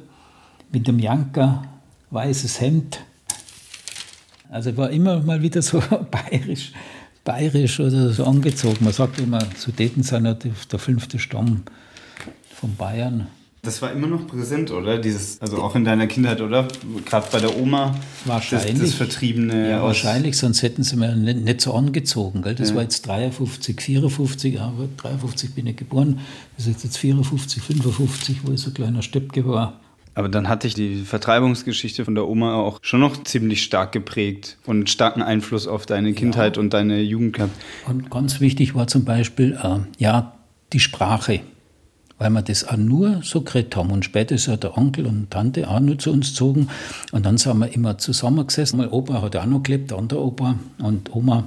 mit 0.72 0.86
dem 0.86 0.98
Janker, 0.98 1.62
weißes 2.10 2.60
Hemd. 2.60 3.00
Also 4.50 4.76
war 4.76 4.90
immer 4.90 5.20
mal 5.20 5.42
wieder 5.42 5.62
so 5.62 5.82
bayerisch, 6.10 6.72
bayerisch 7.24 7.80
oder 7.80 8.10
so 8.10 8.24
angezogen. 8.24 8.84
Man 8.84 8.92
sagt 8.92 9.18
immer, 9.20 9.38
Sudeten 9.56 10.02
sind 10.02 10.26
ja 10.26 10.34
der 10.34 10.78
fünfte 10.78 11.18
Stamm 11.18 11.62
von 12.60 12.74
Bayern. 12.76 13.28
Das 13.66 13.82
war 13.82 13.90
immer 13.90 14.06
noch 14.06 14.28
präsent, 14.28 14.70
oder? 14.70 14.96
Dieses, 14.96 15.40
also 15.40 15.60
auch 15.60 15.74
in 15.74 15.84
deiner 15.84 16.06
Kindheit, 16.06 16.40
oder? 16.40 16.68
Gerade 17.04 17.26
bei 17.32 17.40
der 17.40 17.58
Oma. 17.58 17.96
Wahrscheinlich. 18.24 18.74
Das, 18.74 18.82
das 18.82 18.94
Vertriebene. 18.94 19.70
Ja, 19.70 19.82
wahrscheinlich, 19.82 20.38
sonst 20.38 20.62
hätten 20.62 20.84
sie 20.84 20.94
mir 20.94 21.16
nicht, 21.16 21.40
nicht 21.40 21.60
so 21.60 21.74
angezogen. 21.74 22.42
Gell? 22.42 22.54
Das 22.54 22.70
ja. 22.70 22.76
war 22.76 22.82
jetzt 22.82 23.04
53, 23.08 23.80
54, 23.80 24.60
aber 24.60 24.88
53 24.96 25.52
bin 25.52 25.66
ich 25.66 25.76
geboren. 25.76 26.20
Das 26.56 26.68
ist 26.68 26.84
jetzt 26.84 26.96
54, 26.96 27.60
55, 27.60 28.38
wo 28.44 28.52
ich 28.52 28.60
so 28.60 28.70
ein 28.70 28.74
kleiner 28.74 29.02
Steppke 29.02 29.48
war. 29.48 29.80
Aber 30.14 30.28
dann 30.28 30.48
hatte 30.48 30.68
ich 30.68 30.74
die 30.74 31.02
Vertreibungsgeschichte 31.02 32.04
von 32.04 32.14
der 32.14 32.28
Oma 32.28 32.54
auch 32.54 32.78
schon 32.82 33.00
noch 33.00 33.22
ziemlich 33.24 33.64
stark 33.64 33.90
geprägt 33.90 34.58
und 34.64 34.76
einen 34.76 34.86
starken 34.86 35.22
Einfluss 35.22 35.66
auf 35.66 35.86
deine 35.86 36.14
Kindheit 36.14 36.56
ja. 36.56 36.62
und 36.62 36.72
deine 36.72 37.00
Jugend 37.00 37.34
gehabt. 37.34 37.52
Und 37.86 38.10
ganz 38.10 38.40
wichtig 38.40 38.76
war 38.76 38.86
zum 38.86 39.04
Beispiel, 39.04 39.58
äh, 39.60 39.80
ja, 39.98 40.36
die 40.72 40.80
Sprache 40.80 41.40
weil 42.18 42.30
wir 42.30 42.42
das 42.42 42.66
auch 42.66 42.76
nur 42.76 43.20
so 43.22 43.42
geredet 43.42 43.76
haben. 43.76 43.90
Und 43.90 44.04
später 44.04 44.34
ist 44.34 44.46
ja 44.46 44.56
der 44.56 44.76
Onkel 44.76 45.06
und 45.06 45.30
Tante 45.30 45.68
auch 45.68 45.80
nur 45.80 45.98
zu 45.98 46.10
uns 46.10 46.30
gezogen. 46.30 46.68
Und 47.12 47.26
dann 47.26 47.38
sind 47.38 47.58
wir 47.58 47.72
immer 47.74 47.98
zusammengesessen. 47.98 48.78
Mein 48.78 48.90
Opa 48.90 49.22
hat 49.22 49.36
auch 49.36 49.46
noch 49.46 49.62
gelebt, 49.62 49.90
der 49.90 49.98
andere 49.98 50.24
Opa 50.24 50.58
und 50.78 51.14
Oma. 51.14 51.44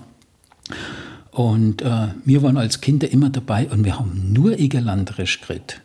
Und 1.32 1.82
äh, 1.82 2.10
wir 2.26 2.44
waren 2.44 2.58
als 2.58 2.82
Kinder 2.82 3.12
immer 3.12 3.30
dabei 3.30 3.68
und 3.70 3.86
wir 3.86 3.98
haben 3.98 4.34
nur 4.34 4.60
Egerlanderisch 4.60 5.42
geredet. 5.42 5.82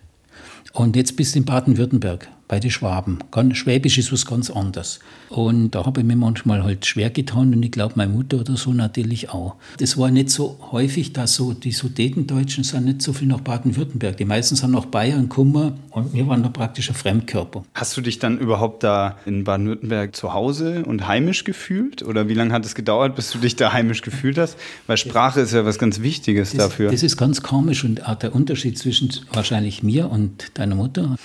Und 0.73 0.97
jetzt 0.97 1.17
bist 1.17 1.35
du 1.35 1.39
in 1.39 1.45
Baden-Württemberg 1.45 2.29
bei 2.55 2.61
den 2.61 2.71
Schwaben. 2.71 3.19
Schwäbisch 3.53 3.99
ist 3.99 4.13
was 4.13 4.27
ganz 4.27 4.49
anderes. 4.49 5.01
Und 5.29 5.73
da 5.73 5.85
habe 5.85 6.03
ich 6.03 6.07
mir 6.07 6.15
manchmal 6.15 6.63
halt 6.63 6.87
schwer 6.87 7.11
getan 7.11 7.53
und 7.53 7.61
ich 7.65 7.73
glaube, 7.73 7.95
meine 7.97 8.13
Mutter 8.13 8.39
oder 8.39 8.57
so 8.57 8.73
natürlich 8.73 9.31
auch. 9.31 9.57
Das 9.79 9.99
war 9.99 10.13
nicht 10.13 10.31
so 10.31 10.57
häufig, 10.71 11.13
dass 11.13 11.35
so 11.35 11.53
die 11.53 11.73
Sudetendeutschen 11.73 12.63
sind 12.63 12.85
nicht 12.85 13.03
so 13.03 13.13
viel 13.13 13.27
nach 13.27 13.41
Baden-Württemberg. 13.41 14.17
Die 14.19 14.25
meisten 14.25 14.55
sind 14.55 14.71
nach 14.71 14.85
Bayern 14.85 15.23
gekommen 15.23 15.81
und 15.91 16.15
wir 16.15 16.29
waren 16.29 16.45
da 16.45 16.49
praktisch 16.49 16.91
ein 16.91 16.95
Fremdkörper. 16.95 17.65
Hast 17.75 17.97
du 17.97 18.01
dich 18.01 18.21
dann 18.21 18.39
überhaupt 18.39 18.85
da 18.85 19.19
in 19.27 19.43
Baden-Württemberg 19.43 20.15
zu 20.15 20.33
Hause 20.33 20.85
und 20.85 21.09
heimisch 21.09 21.43
gefühlt? 21.43 22.05
Oder 22.05 22.29
wie 22.29 22.35
lange 22.35 22.53
hat 22.53 22.65
es 22.65 22.77
gedauert, 22.77 23.17
bis 23.17 23.33
du 23.33 23.39
dich 23.39 23.57
da 23.57 23.73
heimisch 23.73 24.03
gefühlt 24.03 24.39
hast? 24.39 24.57
Weil 24.87 24.97
Sprache 24.97 25.41
ist 25.41 25.53
ja 25.53 25.65
was 25.65 25.81
ganz 25.81 26.03
Wichtiges 26.03 26.53
das, 26.53 26.69
dafür. 26.69 26.93
Das 26.93 27.03
ist 27.03 27.17
ganz 27.17 27.43
komisch 27.43 27.83
und 27.83 28.07
auch 28.07 28.15
der 28.15 28.33
Unterschied 28.33 28.79
zwischen 28.79 29.11
wahrscheinlich 29.33 29.83
mir 29.83 30.09
und 30.09 30.57
deiner 30.57 30.77
Mutter 30.77 31.17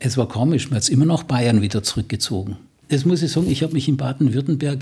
es 0.00 0.16
war 0.16 0.28
komisch, 0.28 0.70
man 0.70 0.76
hat 0.76 0.82
es 0.82 0.88
immer 0.88 1.06
nach 1.06 1.24
Bayern 1.24 1.62
wieder 1.62 1.82
zurückgezogen. 1.82 2.56
Das 2.88 3.04
muss 3.04 3.22
ich 3.22 3.32
sagen, 3.32 3.50
ich 3.50 3.62
habe 3.62 3.74
mich 3.74 3.88
in 3.88 3.96
Baden-Württemberg 3.96 4.80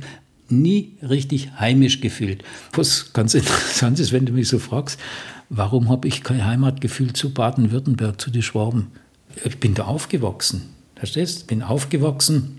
nie 0.49 0.93
richtig 1.03 1.51
heimisch 1.59 2.01
gefühlt. 2.01 2.45
Was 2.73 3.13
ganz 3.13 3.35
interessant 3.35 3.99
ist, 3.99 4.13
wenn 4.13 4.27
du 4.27 4.33
mich 4.33 4.49
so 4.49 4.59
fragst, 4.59 5.01
warum 5.49 5.89
habe 5.89 6.09
ich 6.09 6.23
kein 6.23 6.45
Heimatgefühl 6.45 7.13
zu 7.13 7.33
Baden-Württemberg, 7.33 8.21
zu 8.21 8.31
den 8.31 8.43
Schwaben? 8.43 8.89
Ich 9.45 9.59
bin 9.59 9.75
da 9.75 9.85
aufgewachsen, 9.85 10.63
verstehst? 10.95 11.43
du? 11.43 11.47
Bin 11.47 11.63
aufgewachsen, 11.63 12.59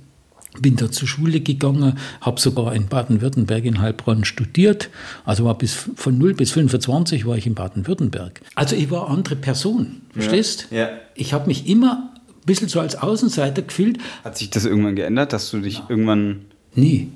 bin 0.60 0.76
da 0.76 0.92
zur 0.92 1.08
Schule 1.08 1.40
gegangen, 1.40 1.98
habe 2.22 2.40
sogar 2.40 2.74
in 2.76 2.88
Baden-Württemberg 2.88 3.66
in 3.66 3.80
Heilbronn 3.80 4.26
studiert. 4.26 4.90
Also 5.26 5.46
war 5.46 5.58
bis 5.58 5.74
von 5.74 6.18
0 6.18 6.34
bis 6.34 6.52
25 6.52 7.26
war 7.26 7.38
ich 7.38 7.48
in 7.48 7.56
Baden-Württemberg. 7.56 8.42
Also 8.56 8.76
ich 8.76 8.92
war 8.92 9.08
eine 9.08 9.16
andere 9.16 9.36
Person, 9.36 10.02
verstehst? 10.12 10.68
Ja. 10.72 10.78
ja. 10.78 10.90
Ich 11.16 11.34
habe 11.34 11.48
mich 11.48 11.68
immer 11.68 12.14
bisschen 12.48 12.68
so 12.68 12.80
als 12.80 12.96
Außenseiter 12.96 13.62
gefühlt. 13.62 14.00
Hat 14.24 14.36
sich 14.36 14.50
das 14.50 14.66
irgendwann 14.66 14.96
geändert, 14.96 15.34
dass 15.34 15.52
du 15.52 15.60
dich 15.60 15.80
ja. 15.80 15.86
irgendwann. 15.88 16.46
Nie. 16.74 17.12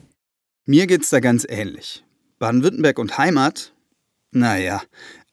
Mir 0.65 0.85
geht's 0.85 1.09
da 1.09 1.19
ganz 1.19 1.47
ähnlich. 1.50 2.03
Baden-Württemberg 2.38 3.00
und 3.00 3.17
Heimat? 3.17 3.73
Naja. 4.29 4.83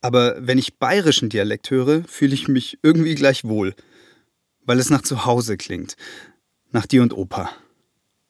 Aber 0.01 0.37
wenn 0.39 0.59
ich 0.59 0.79
bayerischen 0.79 1.29
Dialekt 1.29 1.71
höre, 1.71 2.05
fühle 2.05 2.35
ich 2.35 2.49
mich 2.49 2.79
irgendwie 2.83 3.15
gleich 3.15 3.45
wohl. 3.45 3.75
Weil 4.65 4.79
es 4.79 4.89
nach 4.89 5.03
Zuhause 5.03 5.59
klingt. 5.59 5.97
Nach 6.71 6.87
dir 6.87 7.03
und 7.03 7.13
Opa. 7.13 7.51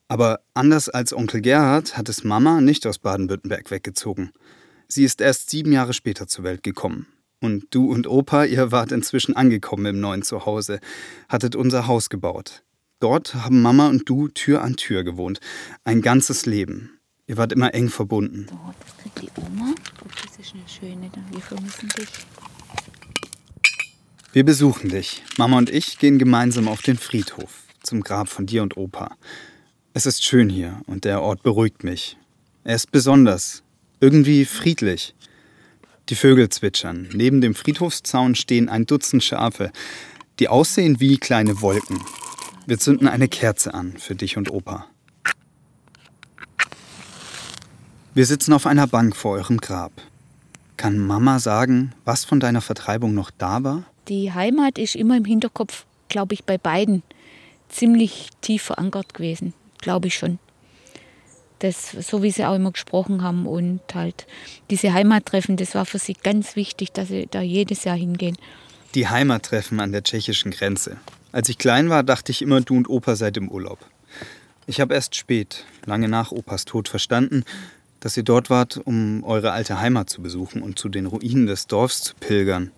Aber 0.08 0.40
anders 0.54 0.88
als 0.88 1.12
Onkel 1.12 1.42
Gerhard 1.42 1.96
hat 1.96 2.08
es 2.08 2.25
Mama 2.25 2.60
nicht 2.60 2.87
aus 2.87 2.98
Baden-Württemberg 2.98 3.70
weggezogen. 3.70 4.32
Sie 4.88 5.04
ist 5.04 5.20
erst 5.20 5.50
sieben 5.50 5.72
Jahre 5.72 5.92
später 5.92 6.26
zur 6.26 6.44
Welt 6.44 6.62
gekommen. 6.62 7.06
Und 7.40 7.66
du 7.71 7.90
und 7.90 8.07
Opa, 8.07 8.45
ihr 8.45 8.73
wart 8.73 8.90
inzwischen 8.90 9.37
angekommen 9.37 9.87
im 9.87 10.00
neuen 10.00 10.23
Zuhause, 10.23 10.80
hattet 11.28 11.54
unser 11.54 11.87
Haus 11.87 12.11
gebaut. 12.11 12.64
Dort 13.00 13.35
haben 13.35 13.62
Mama 13.62 13.88
und 13.88 14.09
du 14.09 14.26
Tür 14.28 14.62
an 14.62 14.76
Tür 14.76 15.04
gewohnt. 15.04 15.38
Ein 15.85 16.02
ganzes 16.02 16.47
Leben. 16.47 16.99
Ihr 17.28 17.37
wart 17.37 17.52
immer 17.52 17.75
eng 17.75 17.90
verbunden. 17.90 18.47
So, 18.49 18.75
das 18.80 18.97
kriegt 18.97 19.23
die 19.23 19.40
Oma. 19.40 19.75
Das 20.25 20.47
ist 20.47 20.54
eine 20.54 20.68
schöne, 20.68 21.11
wir 21.30 21.40
vermissen 21.40 21.88
dich. 21.90 22.09
Wir 24.33 24.45
besuchen 24.45 24.90
dich. 24.90 25.23
Mama 25.37 25.59
und 25.59 25.71
ich 25.71 25.99
gehen 25.99 26.18
gemeinsam 26.18 26.66
auf 26.68 26.83
den 26.83 26.99
Friedhof, 26.99 27.62
zum 27.83 28.02
Grab 28.02 28.28
von 28.28 28.47
dir 28.47 28.62
und 28.62 28.76
Opa. 28.76 29.16
Es 29.95 30.07
ist 30.07 30.25
schön 30.25 30.49
hier 30.49 30.80
und 30.87 31.04
der 31.04 31.23
Ort 31.23 31.42
beruhigt 31.42 31.85
mich. 31.85 32.16
Er 32.64 32.75
ist 32.75 32.90
besonders, 32.90 33.62
irgendwie 34.00 34.45
friedlich. 34.45 35.14
Die 36.08 36.14
Vögel 36.14 36.48
zwitschern. 36.48 37.08
Neben 37.12 37.40
dem 37.40 37.54
Friedhofszaun 37.54 38.34
stehen 38.34 38.68
ein 38.68 38.86
Dutzend 38.86 39.22
Schafe, 39.22 39.70
die 40.38 40.48
aussehen 40.48 41.00
wie 41.00 41.18
kleine 41.18 41.60
Wolken. 41.60 42.00
Wir 42.66 42.78
zünden 42.78 43.08
eine 43.08 43.28
Kerze 43.28 43.74
an 43.74 43.96
für 43.98 44.14
dich 44.14 44.36
und 44.36 44.50
Opa. 44.50 44.86
Wir 48.14 48.24
sitzen 48.24 48.52
auf 48.52 48.66
einer 48.66 48.86
Bank 48.86 49.14
vor 49.14 49.32
eurem 49.32 49.58
Grab. 49.58 49.92
Kann 50.76 50.98
Mama 50.98 51.40
sagen, 51.40 51.92
was 52.04 52.24
von 52.24 52.40
deiner 52.40 52.60
Vertreibung 52.60 53.14
noch 53.14 53.30
da 53.30 53.62
war? 53.62 53.84
Die 54.08 54.32
Heimat 54.32 54.78
ist 54.78 54.96
immer 54.96 55.16
im 55.16 55.24
Hinterkopf, 55.24 55.84
glaube 56.08 56.34
ich, 56.34 56.44
bei 56.44 56.56
beiden 56.56 57.02
ziemlich 57.68 58.30
tief 58.40 58.62
verankert 58.62 59.12
gewesen, 59.12 59.52
glaube 59.78 60.06
ich 60.06 60.14
schon 60.14 60.38
das, 61.58 61.90
so 61.90 62.22
wie 62.22 62.30
sie 62.30 62.44
auch 62.44 62.54
immer 62.54 62.72
gesprochen 62.72 63.22
haben 63.22 63.46
und 63.46 63.80
halt 63.94 64.26
diese 64.70 64.92
Heimattreffen, 64.92 65.56
das 65.56 65.74
war 65.74 65.86
für 65.86 65.98
sie 65.98 66.14
ganz 66.14 66.56
wichtig, 66.56 66.92
dass 66.92 67.08
sie 67.08 67.28
da 67.30 67.40
jedes 67.40 67.84
Jahr 67.84 67.96
hingehen. 67.96 68.36
Die 68.94 69.08
Heimattreffen 69.08 69.80
an 69.80 69.92
der 69.92 70.02
tschechischen 70.02 70.50
Grenze. 70.50 70.96
Als 71.32 71.48
ich 71.48 71.58
klein 71.58 71.90
war, 71.90 72.02
dachte 72.02 72.32
ich 72.32 72.42
immer, 72.42 72.60
du 72.60 72.76
und 72.76 72.88
Opa 72.88 73.16
seid 73.16 73.36
im 73.36 73.50
Urlaub. 73.50 73.78
Ich 74.66 74.80
habe 74.80 74.94
erst 74.94 75.14
spät, 75.14 75.64
lange 75.84 76.08
nach 76.08 76.32
Opas 76.32 76.64
Tod, 76.64 76.88
verstanden, 76.88 77.44
dass 78.00 78.16
ihr 78.16 78.22
dort 78.22 78.50
wart, 78.50 78.80
um 78.84 79.24
eure 79.24 79.52
alte 79.52 79.80
Heimat 79.80 80.08
zu 80.08 80.22
besuchen 80.22 80.62
und 80.62 80.78
zu 80.78 80.88
den 80.88 81.06
Ruinen 81.06 81.46
des 81.46 81.66
Dorfs 81.66 82.02
zu 82.02 82.14
pilgern. 82.20 82.70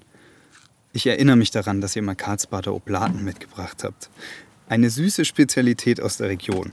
Ich 0.93 1.07
erinnere 1.07 1.37
mich 1.37 1.51
daran, 1.51 1.81
dass 1.81 1.95
ihr 1.95 2.03
mal 2.03 2.17
Karlsbader 2.17 2.75
Oblaten 2.75 3.25
mitgebracht 3.25 3.85
habt. 3.85 4.11
Eine 4.69 4.91
süße 4.91 5.25
Spezialität 5.25 6.01
aus 6.01 6.17
der 6.17 6.29
Region, 6.29 6.73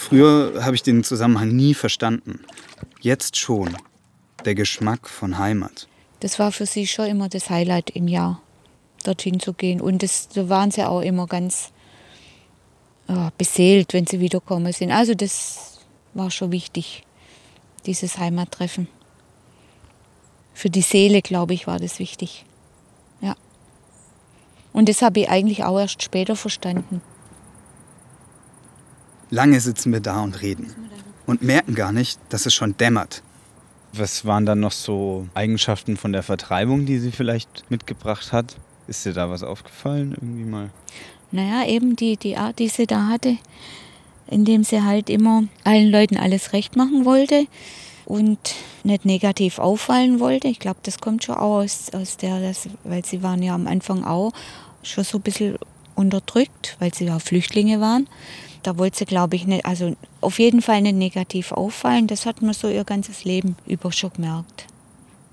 Früher 0.00 0.64
habe 0.64 0.74
ich 0.74 0.82
den 0.82 1.04
Zusammenhang 1.04 1.54
nie 1.54 1.74
verstanden. 1.74 2.40
Jetzt 3.02 3.36
schon. 3.36 3.76
Der 4.46 4.54
Geschmack 4.54 5.06
von 5.06 5.38
Heimat. 5.38 5.88
Das 6.20 6.38
war 6.38 6.52
für 6.52 6.64
sie 6.64 6.86
schon 6.86 7.04
immer 7.04 7.28
das 7.28 7.50
Highlight 7.50 7.90
im 7.90 8.08
Jahr, 8.08 8.40
dorthin 9.04 9.40
zu 9.40 9.52
gehen. 9.52 9.78
Und 9.78 10.02
das, 10.02 10.30
da 10.30 10.48
waren 10.48 10.70
sie 10.70 10.82
auch 10.84 11.02
immer 11.02 11.26
ganz 11.26 11.70
oh, 13.08 13.28
beseelt, 13.36 13.92
wenn 13.92 14.06
sie 14.06 14.20
wiederkommen 14.20 14.72
sind. 14.72 14.90
Also 14.90 15.14
das 15.14 15.80
war 16.14 16.30
schon 16.30 16.50
wichtig, 16.50 17.04
dieses 17.84 18.16
Heimattreffen. 18.16 18.88
Für 20.54 20.70
die 20.70 20.82
Seele, 20.82 21.20
glaube 21.20 21.52
ich, 21.52 21.66
war 21.66 21.78
das 21.78 21.98
wichtig. 21.98 22.46
Ja. 23.20 23.36
Und 24.72 24.88
das 24.88 25.02
habe 25.02 25.20
ich 25.20 25.28
eigentlich 25.28 25.62
auch 25.62 25.78
erst 25.78 26.02
später 26.02 26.36
verstanden. 26.36 27.02
Lange 29.30 29.60
sitzen 29.60 29.92
wir 29.92 30.00
da 30.00 30.22
und 30.22 30.42
reden 30.42 30.74
und 31.26 31.42
merken 31.42 31.74
gar 31.74 31.92
nicht, 31.92 32.18
dass 32.30 32.46
es 32.46 32.54
schon 32.54 32.76
dämmert. 32.76 33.22
Was 33.92 34.24
waren 34.24 34.44
dann 34.46 34.60
noch 34.60 34.72
so 34.72 35.26
Eigenschaften 35.34 35.96
von 35.96 36.12
der 36.12 36.22
Vertreibung, 36.22 36.86
die 36.86 36.98
sie 36.98 37.12
vielleicht 37.12 37.70
mitgebracht 37.70 38.32
hat? 38.32 38.56
Ist 38.86 39.04
dir 39.04 39.12
da 39.12 39.30
was 39.30 39.42
aufgefallen 39.42 40.12
irgendwie 40.12 40.44
mal? 40.44 40.70
Naja, 41.30 41.66
eben 41.68 41.94
die, 41.96 42.16
die 42.16 42.36
Art, 42.36 42.58
die 42.58 42.68
sie 42.68 42.86
da 42.86 43.06
hatte, 43.06 43.36
indem 44.26 44.64
sie 44.64 44.82
halt 44.82 45.08
immer 45.08 45.44
allen 45.64 45.90
Leuten 45.90 46.16
alles 46.16 46.52
recht 46.52 46.76
machen 46.76 47.04
wollte. 47.04 47.46
und 48.10 48.56
nicht 48.82 49.04
negativ 49.04 49.58
auffallen 49.60 50.18
wollte. 50.18 50.48
Ich 50.48 50.58
glaube, 50.58 50.80
das 50.82 50.98
kommt 50.98 51.22
schon 51.22 51.36
auch 51.36 51.60
aus, 51.60 51.90
aus 51.92 52.16
der, 52.16 52.40
das, 52.40 52.68
weil 52.82 53.04
sie 53.04 53.22
waren 53.22 53.42
ja 53.42 53.54
am 53.54 53.68
Anfang 53.68 54.04
auch 54.04 54.32
schon 54.82 55.04
so 55.04 55.18
ein 55.18 55.22
bisschen 55.22 55.58
unterdrückt, 55.94 56.76
weil 56.80 56.92
sie 56.92 57.04
ja 57.04 57.20
Flüchtlinge 57.20 57.80
waren. 57.80 58.08
Da 58.62 58.76
wollte 58.78 58.98
sie, 58.98 59.04
glaube 59.06 59.36
ich, 59.36 59.46
nicht, 59.46 59.64
also 59.64 59.96
auf 60.20 60.38
jeden 60.38 60.62
Fall 60.62 60.82
nicht 60.82 60.96
negativ 60.96 61.52
auffallen. 61.52 62.06
Das 62.06 62.26
hat 62.26 62.42
man 62.42 62.52
so 62.52 62.68
ihr 62.68 62.84
ganzes 62.84 63.24
Leben 63.24 63.56
über 63.66 63.92
schon 63.92 64.12
gemerkt. 64.12 64.66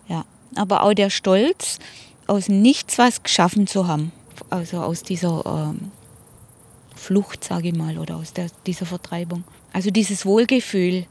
Ja. 0.07 0.25
Aber 0.55 0.83
auch 0.83 0.93
der 0.93 1.09
Stolz, 1.09 1.79
aus 2.27 2.49
nichts 2.49 2.97
was 2.97 3.23
geschaffen 3.23 3.67
zu 3.67 3.87
haben. 3.87 4.11
Also 4.49 4.79
aus 4.81 5.03
dieser 5.03 5.45
ähm, 5.45 5.91
Flucht, 6.95 7.43
sage 7.43 7.69
ich 7.69 7.75
mal, 7.75 7.97
oder 7.97 8.17
aus 8.17 8.33
der, 8.33 8.47
dieser 8.65 8.85
Vertreibung. 8.85 9.43
Also 9.73 9.91
dieses 9.91 10.25
Wohlgefühl. 10.25 11.05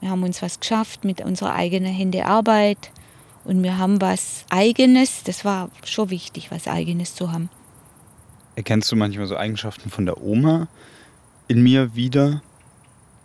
Wir 0.00 0.10
haben 0.10 0.22
uns 0.22 0.42
was 0.42 0.60
geschafft 0.60 1.04
mit 1.04 1.20
unserer 1.20 1.54
eigenen 1.54 1.92
Hände 1.92 2.24
Arbeit 2.24 2.90
und 3.44 3.62
wir 3.62 3.78
haben 3.78 4.00
was 4.00 4.44
Eigenes. 4.48 5.24
Das 5.24 5.44
war 5.44 5.70
schon 5.84 6.10
wichtig, 6.10 6.50
was 6.50 6.68
Eigenes 6.68 7.14
zu 7.14 7.32
haben. 7.32 7.50
Erkennst 8.54 8.90
du 8.92 8.96
manchmal 8.96 9.26
so 9.26 9.36
Eigenschaften 9.36 9.90
von 9.90 10.06
der 10.06 10.22
Oma 10.22 10.68
in 11.48 11.62
mir 11.62 11.94
wieder? 11.94 12.42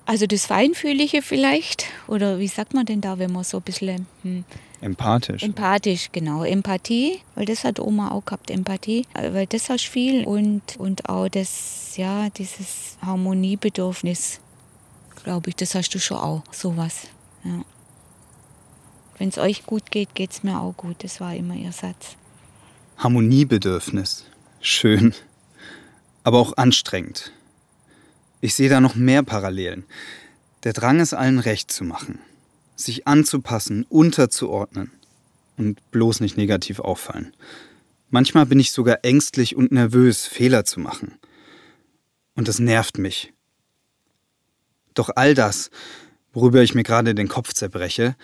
Also 0.05 0.25
das 0.27 0.45
Feinfühlige 0.47 1.21
vielleicht, 1.21 1.85
oder 2.07 2.39
wie 2.39 2.47
sagt 2.47 2.73
man 2.73 2.85
denn 2.85 2.99
da, 2.99 3.19
wenn 3.19 3.31
man 3.31 3.43
so 3.43 3.57
ein 3.57 3.63
bisschen... 3.63 4.07
Hm, 4.23 4.43
Empathisch. 4.81 5.43
Empathisch, 5.43 6.09
genau. 6.11 6.43
Empathie, 6.43 7.19
weil 7.35 7.45
das 7.45 7.63
hat 7.63 7.79
Oma 7.79 8.11
auch 8.11 8.25
gehabt, 8.25 8.51
Empathie, 8.51 9.05
weil 9.13 9.47
das 9.47 9.69
hast 9.69 9.85
viel 9.85 10.25
und, 10.25 10.75
und 10.77 11.07
auch 11.07 11.29
das, 11.29 11.95
ja, 11.95 12.29
dieses 12.29 12.97
Harmoniebedürfnis, 13.01 14.41
glaube 15.23 15.51
ich, 15.51 15.55
das 15.55 15.73
hast 15.73 15.91
du 15.91 15.99
schon 15.99 16.17
auch, 16.17 16.43
sowas. 16.51 17.07
Ja. 17.45 17.63
Wenn 19.17 19.29
es 19.29 19.37
euch 19.37 19.65
gut 19.65 19.89
geht, 19.89 20.15
geht 20.15 20.31
es 20.31 20.43
mir 20.43 20.59
auch 20.59 20.75
gut. 20.75 20.97
Das 21.03 21.21
war 21.21 21.33
immer 21.33 21.55
ihr 21.55 21.71
Satz. 21.71 22.17
Harmoniebedürfnis. 22.97 24.25
Schön. 24.59 25.13
Aber 26.25 26.39
auch 26.39 26.57
anstrengend. 26.57 27.31
Ich 28.43 28.55
sehe 28.55 28.67
da 28.67 28.81
noch 28.81 28.95
mehr 28.95 29.23
Parallelen. 29.23 29.85
Der 30.63 30.73
Drang, 30.73 30.99
es 30.99 31.13
allen 31.13 31.39
recht 31.39 31.71
zu 31.71 31.83
machen 31.83 32.19
sich 32.75 33.07
anzupassen, 33.07 33.85
unterzuordnen 33.89 34.91
und 35.57 35.91
bloß 35.91 36.19
nicht 36.19 36.37
negativ 36.37 36.79
auffallen. 36.79 37.35
Manchmal 38.09 38.45
bin 38.45 38.59
ich 38.59 38.71
sogar 38.71 38.99
ängstlich 39.03 39.55
und 39.55 39.71
nervös, 39.71 40.25
Fehler 40.25 40.65
zu 40.65 40.79
machen. 40.79 41.17
Und 42.35 42.47
das 42.47 42.59
nervt 42.59 42.97
mich. 42.97 43.33
Doch 44.93 45.09
all 45.15 45.33
das, 45.33 45.71
worüber 46.31 46.61
ich 46.61 46.75
mir 46.75 46.83
gerade 46.83 47.15
den 47.15 47.27
Kopf 47.27 47.53
zerbreche, 47.53 48.15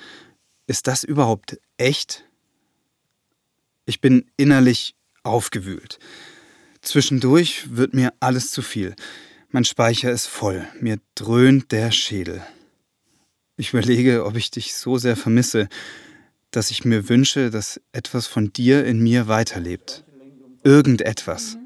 ist 0.68 0.88
das 0.88 1.04
überhaupt 1.04 1.60
echt? 1.78 2.26
Ich 3.86 4.02
bin 4.02 4.30
innerlich 4.38 4.96
aufgewühlt. 5.24 5.98
Zwischendurch 6.82 7.76
wird 7.76 7.94
mir 7.94 8.14
alles 8.20 8.52
zu 8.52 8.62
viel. 8.62 8.96
Mein 9.52 9.64
Speicher 9.64 10.12
ist 10.12 10.28
voll, 10.28 10.68
mir 10.80 11.00
dröhnt 11.16 11.72
der 11.72 11.90
Schädel. 11.90 12.44
Ich 13.58 13.74
überlege, 13.74 14.26
ob 14.26 14.36
ich 14.36 14.52
dich 14.52 14.76
so 14.76 15.00
sehr 15.00 15.16
vermisse, 15.16 15.70
dass 16.52 16.70
ich 16.70 16.86
mir 16.86 17.10
wünsche, 17.10 17.50
dass 17.50 17.82
etwas 17.92 18.28
von 18.28 18.54
dir 18.54 18.86
in 18.86 19.00
mir 19.00 19.28
weiterlebt. 19.28 20.04
Irgendetwas. 20.64 21.58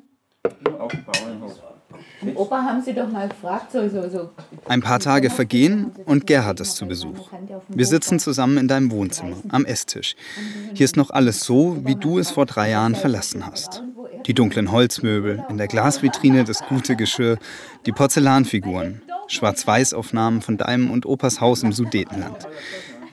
Opa 2.36 2.62
haben 2.64 2.82
Sie 2.82 2.94
doch 2.94 3.10
mal 3.10 3.28
gefragt, 3.28 3.74
so, 3.74 3.90
so, 3.90 4.10
so. 4.10 4.30
Ein 4.66 4.82
paar 4.82 5.00
Tage 5.02 5.30
vergehen 5.30 5.92
und 6.06 6.26
Gerhard 6.26 6.62
ist 6.62 6.78
zu 6.78 6.86
Besuch. 6.86 7.32
Wir 7.68 7.86
sitzen 7.86 8.18
zusammen 8.18 8.58
in 8.60 8.70
deinem 8.70 8.92
Wohnzimmer, 8.92 9.36
am 9.50 9.66
Esstisch. 9.66 10.16
Hier 10.74 10.86
ist 10.86 10.96
noch 10.96 11.10
alles 11.10 11.42
so, 11.42 11.86
wie 11.86 11.96
du 11.96 12.18
es 12.18 12.32
vor 12.32 12.46
drei 12.46 12.70
Jahren 12.70 12.96
verlassen 12.96 13.46
hast. 13.46 13.84
Die 14.26 14.34
dunklen 14.34 14.72
Holzmöbel, 14.72 15.44
in 15.50 15.58
der 15.58 15.68
Glasvitrine 15.68 16.46
das 16.46 16.64
gute 16.68 16.96
Geschirr, 16.96 17.38
die 17.86 17.92
Porzellanfiguren, 17.92 19.02
Schwarz-Weiß-Aufnahmen 19.28 20.42
von 20.42 20.58
deinem 20.58 20.92
und 20.92 21.06
Opas 21.06 21.42
Haus 21.42 21.64
im 21.64 21.74
Sudetenland. 21.74 22.48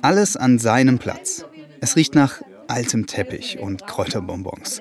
Alles 0.03 0.37
an 0.37 0.59
seinem 0.59 0.99
Platz. 0.99 1.45
Es 1.81 1.97
riecht 1.97 2.15
nach 2.15 2.43
altem 2.69 3.07
Teppich 3.07 3.59
und 3.59 3.87
Kräuterbonbons. 3.87 4.81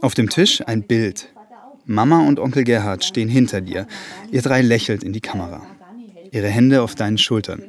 Auf 0.00 0.14
dem 0.14 0.30
Tisch 0.30 0.62
ein 0.66 0.82
Bild. 0.84 1.32
Mama 1.84 2.26
und 2.26 2.40
Onkel 2.40 2.64
Gerhard 2.64 3.04
stehen 3.04 3.28
hinter 3.28 3.60
dir. 3.60 3.86
Ihr 4.30 4.42
drei 4.42 4.62
lächelt 4.62 5.02
in 5.02 5.12
die 5.12 5.20
Kamera. 5.20 5.62
Ihre 6.32 6.48
Hände 6.48 6.82
auf 6.82 6.94
deinen 6.94 7.18
Schultern. 7.18 7.62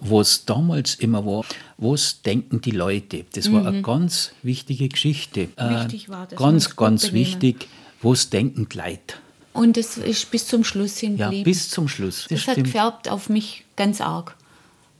Wo 0.00 0.20
es 0.20 0.44
damals 0.44 0.94
immer 0.94 1.26
war, 1.26 1.44
was 1.78 2.22
denken 2.22 2.60
die 2.60 2.70
Leute? 2.70 3.24
Das 3.34 3.50
war 3.50 3.66
eine 3.66 3.78
mhm. 3.78 3.82
ganz 3.82 4.32
wichtige 4.42 4.88
Geschichte. 4.88 5.48
Äh, 5.56 5.70
wichtig 5.70 6.08
war 6.10 6.26
das. 6.26 6.38
Ganz, 6.38 6.76
ganz 6.76 7.12
wichtig. 7.12 7.66
Was 8.02 8.30
denken 8.30 8.68
die 8.70 8.76
Leute? 8.76 9.14
Und 9.52 9.76
es 9.76 9.96
ist 9.96 10.30
bis 10.30 10.46
zum 10.46 10.64
Schluss 10.64 10.98
hingeblieben. 10.98 11.38
Ja, 11.38 11.44
bis 11.44 11.70
zum 11.70 11.88
Schluss. 11.88 12.26
Das, 12.28 12.44
das 12.44 12.56
hat 12.56 12.64
gefärbt 12.64 13.08
auf 13.08 13.28
mich 13.28 13.64
ganz 13.76 14.00
arg. 14.00 14.36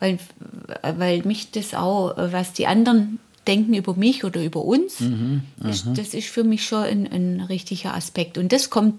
Weil, 0.00 0.18
weil 0.96 1.22
mich 1.22 1.50
das 1.50 1.74
auch, 1.74 2.14
was 2.16 2.54
die 2.54 2.66
anderen 2.66 3.18
denken 3.46 3.74
über 3.74 3.94
mich 3.94 4.24
oder 4.24 4.42
über 4.42 4.64
uns, 4.64 5.00
mhm, 5.00 5.42
ist, 5.68 5.86
das 5.94 6.14
ist 6.14 6.28
für 6.28 6.44
mich 6.44 6.64
schon 6.64 6.84
ein, 6.84 7.06
ein 7.06 7.40
richtiger 7.42 7.94
Aspekt. 7.94 8.38
Und 8.38 8.52
das 8.52 8.70
kommt 8.70 8.94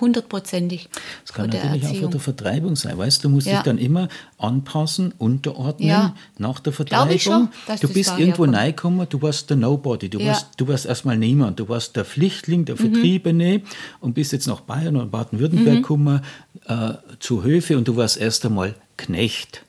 hundertprozentig. 0.00 0.88
Es 1.24 1.32
kann 1.32 1.50
natürlich 1.50 1.86
auch 1.86 1.96
von 1.96 2.10
der 2.10 2.20
Vertreibung 2.20 2.76
sein. 2.76 2.96
Weißt 2.96 3.24
du, 3.24 3.28
musst 3.28 3.46
ja. 3.46 3.54
dich 3.54 3.62
dann 3.62 3.78
immer 3.78 4.08
anpassen, 4.38 5.14
unterordnen 5.18 5.88
ja. 5.88 6.14
nach 6.38 6.60
der 6.60 6.72
Vertreibung. 6.72 7.18
Schon, 7.18 7.48
du 7.80 7.88
bist 7.88 8.18
irgendwo 8.18 8.44
reingekommen, 8.44 9.06
du 9.08 9.22
warst 9.22 9.50
der 9.50 9.56
Nobody, 9.56 10.08
du, 10.08 10.18
ja. 10.18 10.28
warst, 10.28 10.48
du 10.56 10.68
warst 10.68 10.86
erstmal 10.86 11.16
niemand, 11.16 11.60
du 11.60 11.68
warst 11.68 11.96
der 11.96 12.04
Flüchtling, 12.04 12.64
der 12.64 12.76
Vertriebene 12.76 13.58
mhm. 13.58 13.62
und 14.00 14.14
bist 14.14 14.32
jetzt 14.32 14.46
nach 14.46 14.60
Bayern 14.60 14.96
und 14.96 15.10
Baden-Württemberg 15.10 15.76
mhm. 15.76 15.82
gekommen 15.82 16.20
äh, 16.66 16.94
zu 17.18 17.42
Höfe 17.42 17.76
und 17.76 17.88
du 17.88 17.96
warst 17.96 18.16
erst 18.16 18.44
einmal 18.44 18.74
Knecht. 18.96 19.64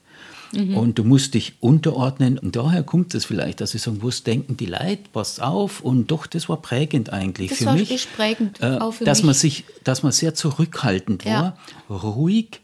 Mhm. 0.55 0.77
Und 0.77 0.99
du 0.99 1.03
musst 1.03 1.33
dich 1.33 1.53
unterordnen. 1.59 2.37
Und 2.37 2.55
daher 2.55 2.83
kommt 2.83 3.13
es 3.15 3.25
vielleicht, 3.25 3.61
dass 3.61 3.71
sie 3.71 3.77
sagen, 3.77 3.99
was 4.01 4.23
denken 4.23 4.57
die 4.57 4.65
Leute, 4.65 5.03
pass 5.11 5.39
auf. 5.39 5.81
Und 5.81 6.11
doch, 6.11 6.27
das 6.27 6.49
war 6.49 6.61
prägend 6.61 7.11
eigentlich 7.11 7.49
das 7.49 7.59
für 7.59 7.65
war 7.65 7.73
mich. 7.75 8.07
prägend, 8.15 8.61
äh, 8.61 8.77
auch 8.77 8.93
für 8.93 9.05
dass 9.05 9.19
mich. 9.19 9.25
Man 9.25 9.35
sich, 9.35 9.65
dass 9.83 10.03
man 10.03 10.11
sehr 10.11 10.33
zurückhaltend 10.33 11.25
war, 11.25 11.57
ja. 11.89 11.95
ruhig. 11.95 12.61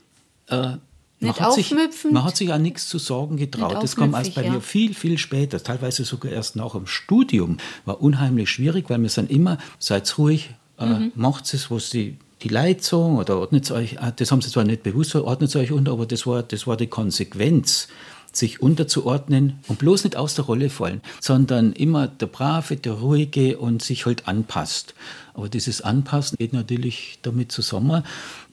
Äh, 0.48 0.78
man 1.22 1.36
hat, 1.36 1.54
sich, 1.54 1.72
man 2.10 2.24
hat 2.24 2.36
sich 2.36 2.52
auch 2.52 2.58
nichts 2.58 2.90
zu 2.90 2.98
sagen 2.98 3.38
getraut. 3.38 3.78
Das 3.82 3.96
kam 3.96 4.16
erst 4.16 4.34
bei 4.34 4.44
ja. 4.44 4.54
mir 4.54 4.62
viel, 4.62 4.96
viel 4.96 5.20
später, 5.20 5.62
teilweise 5.62 6.04
sogar 6.04 6.32
erst 6.32 6.56
nach 6.56 6.72
dem 6.72 6.88
Studium. 6.88 7.58
War 7.86 8.02
unheimlich 8.02 8.50
schwierig, 8.50 8.90
weil 8.90 9.00
wir 9.00 9.10
sind 9.10 9.30
immer, 9.30 9.60
seid 9.78 10.18
ruhig, 10.18 10.50
äh, 10.80 10.86
mhm. 10.86 11.12
macht 11.14 11.54
es, 11.54 11.70
was 11.70 11.92
die 11.92 12.18
die 12.44 12.48
Leitung 12.48 13.18
oder 13.18 13.38
ordnet 13.38 13.70
euch, 13.72 14.02
ah, 14.02 14.12
das 14.12 14.32
haben 14.32 14.42
sie 14.42 14.50
zwar 14.50 14.64
nicht 14.64 14.84
bewusst, 14.84 15.16
ordnet 15.16 15.56
euch 15.56 15.72
unter, 15.72 15.92
aber 15.92 16.06
das 16.06 16.26
war, 16.26 16.44
das 16.44 16.68
war 16.68 16.78
die 16.78 16.88
Konsequenz 16.88 17.88
sich 18.34 18.62
unterzuordnen 18.62 19.60
und 19.68 19.80
bloß 19.80 20.06
nicht 20.06 20.16
aus 20.16 20.36
der 20.36 20.46
Rolle 20.46 20.70
fallen, 20.70 21.02
sondern 21.20 21.74
immer 21.74 22.08
der 22.08 22.28
Brave, 22.28 22.78
der 22.78 22.94
Ruhige 22.94 23.58
und 23.58 23.84
sich 23.84 24.06
halt 24.06 24.28
anpasst. 24.28 24.94
Aber 25.34 25.50
dieses 25.50 25.82
Anpassen 25.82 26.38
geht 26.38 26.54
natürlich 26.54 27.20
damit 27.24 27.52
zusammen, 27.52 28.04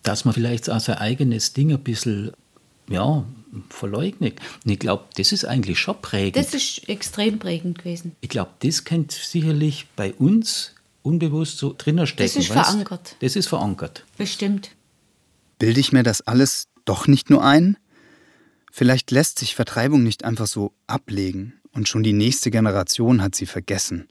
dass 0.02 0.24
man 0.24 0.34
vielleicht 0.34 0.68
auch 0.68 0.80
sein 0.80 0.96
eigenes 0.98 1.52
Ding 1.52 1.72
ein 1.72 1.78
bisschen 1.78 2.32
ja, 2.88 3.24
verleugnet. 3.68 4.40
Und 4.64 4.72
ich 4.72 4.78
glaube, 4.78 5.04
das 5.16 5.32
ist 5.32 5.44
eigentlich 5.44 5.78
schon 5.78 6.00
prägend. 6.00 6.36
Das 6.36 6.54
ist 6.54 6.88
extrem 6.88 7.38
prägend 7.38 7.78
gewesen. 7.78 8.16
Ich 8.20 8.28
glaube, 8.28 8.50
das 8.60 8.84
könnte 8.84 9.16
sicherlich 9.16 9.86
bei 9.94 10.12
uns 10.14 10.74
unbewusst 11.02 11.58
so 11.58 11.74
drinnen 11.76 12.06
stecken. 12.06 12.28
Das 12.28 12.36
ist 12.36 12.54
weißt? 12.54 12.70
verankert. 12.70 13.16
Das 13.20 13.36
ist 13.36 13.48
verankert. 13.48 14.04
Bestimmt. 14.16 14.70
Bilde 15.58 15.80
ich 15.80 15.92
mir 15.92 16.02
das 16.02 16.20
alles 16.22 16.68
doch 16.84 17.06
nicht 17.06 17.30
nur 17.30 17.44
ein? 17.44 17.76
Vielleicht 18.72 19.10
lässt 19.10 19.38
sich 19.38 19.54
Vertreibung 19.54 20.02
nicht 20.02 20.24
einfach 20.24 20.46
so 20.46 20.72
ablegen 20.86 21.54
und 21.72 21.88
schon 21.88 22.02
die 22.02 22.12
nächste 22.12 22.50
Generation 22.50 23.22
hat 23.22 23.34
sie 23.34 23.46
vergessen. 23.46 24.08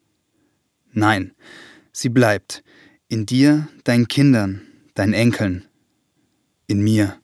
Nein, 0.91 1.33
sie 1.91 2.09
bleibt. 2.09 2.63
In 3.07 3.25
dir, 3.25 3.67
deinen 3.83 4.07
Kindern, 4.07 4.61
deinen 4.93 5.13
Enkeln. 5.13 5.65
In 6.65 6.81
mir 6.81 7.17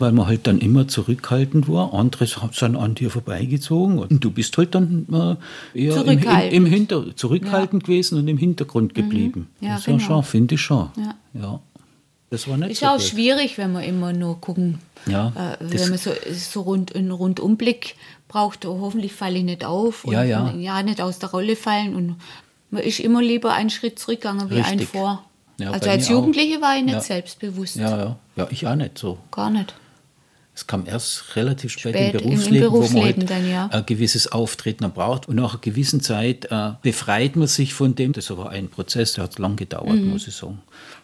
weil 0.00 0.12
man 0.12 0.26
halt 0.26 0.46
dann 0.46 0.58
immer 0.58 0.88
zurückhaltend 0.88 1.68
war. 1.68 1.92
Andere 1.94 2.26
sind 2.26 2.76
an 2.76 2.94
dir 2.94 3.10
vorbeigezogen 3.10 3.98
und 3.98 4.24
du 4.24 4.30
bist 4.30 4.56
halt 4.56 4.74
dann 4.74 5.38
äh, 5.74 5.78
eher 5.78 6.04
im, 6.04 6.18
im, 6.18 6.28
im, 6.50 6.66
Hinter 6.66 7.14
zurückhaltend 7.14 7.82
ja. 7.82 7.86
gewesen 7.86 8.18
und 8.18 8.28
im 8.28 8.38
Hintergrund 8.38 8.92
mhm. 8.92 9.02
geblieben. 9.02 9.48
Mhm. 9.60 9.66
Ja, 9.66 9.74
das 9.74 9.84
genau. 9.84 9.98
schon, 9.98 10.22
finde 10.22 10.54
ich 10.54 10.60
schon. 10.60 10.88
Ja. 10.96 11.14
ja. 11.34 11.60
Das 12.30 12.48
war 12.48 12.56
nicht 12.56 12.70
ist 12.70 12.80
so 12.80 12.86
auch 12.86 12.96
gut. 12.96 13.02
schwierig, 13.02 13.58
wenn 13.58 13.72
man 13.72 13.82
immer 13.82 14.12
nur 14.12 14.40
gucken, 14.40 14.78
ja, 15.06 15.28
äh, 15.28 15.56
wenn 15.60 15.88
man 15.90 15.98
so, 15.98 16.12
so 16.32 16.60
rund, 16.62 16.94
einen 16.94 17.10
Rundumblick 17.10 17.96
braucht, 18.28 18.64
oh, 18.66 18.80
hoffentlich 18.80 19.12
falle 19.12 19.38
ich 19.38 19.44
nicht 19.44 19.64
auf 19.64 20.04
und 20.04 20.12
ja, 20.12 20.22
ja. 20.22 20.52
ja 20.52 20.82
nicht 20.82 21.00
aus 21.00 21.18
der 21.18 21.30
Rolle 21.30 21.56
fallen 21.56 21.96
und 21.96 22.16
man 22.70 22.82
ist 22.84 23.00
immer 23.00 23.20
lieber 23.20 23.52
einen 23.52 23.70
Schritt 23.70 23.98
zurückgegangen 23.98 24.48
wie 24.48 24.54
Richtig. 24.54 24.72
einen 24.72 24.86
vor. 24.86 25.24
Ja, 25.58 25.72
also 25.72 25.90
als 25.90 26.08
Jugendliche 26.08 26.58
auch. 26.58 26.62
war 26.62 26.76
ich 26.76 26.84
nicht 26.84 27.02
selbstbewusst. 27.02 27.76
Ja, 27.76 27.98
ja. 27.98 28.16
ja, 28.36 28.48
ich 28.50 28.66
auch 28.66 28.76
nicht 28.76 28.96
so. 28.96 29.18
Gar 29.32 29.50
nicht 29.50 29.74
Es 30.60 30.66
kam 30.66 30.84
erst 30.86 31.36
relativ 31.36 31.72
spät, 31.72 31.94
Spät 31.94 32.14
im 32.14 32.20
im- 32.20 32.26
im 32.26 32.30
Berufsleben, 32.34 32.70
wo 32.70 32.80
man 32.80 32.88
Berufsleben 32.92 33.20
halt 33.20 33.30
dann, 33.30 33.50
ja. 33.50 33.66
ein 33.68 33.86
gewisses 33.86 34.30
Auftreten 34.30 34.90
braucht. 34.92 35.26
Und 35.26 35.36
nach 35.36 35.52
einer 35.54 35.60
gewissen 35.60 36.00
Zeit 36.02 36.44
äh, 36.50 36.72
befreit 36.82 37.34
man 37.36 37.48
sich 37.48 37.72
von 37.72 37.94
dem. 37.94 38.12
Das 38.12 38.28
war 38.36 38.50
ein 38.50 38.68
Prozess, 38.68 39.14
der 39.14 39.24
hat 39.24 39.38
lang 39.38 39.56
gedauert, 39.56 39.96
Mhm. 39.96 40.10
muss 40.10 40.28
ich 40.28 40.34
sagen. 40.34 40.60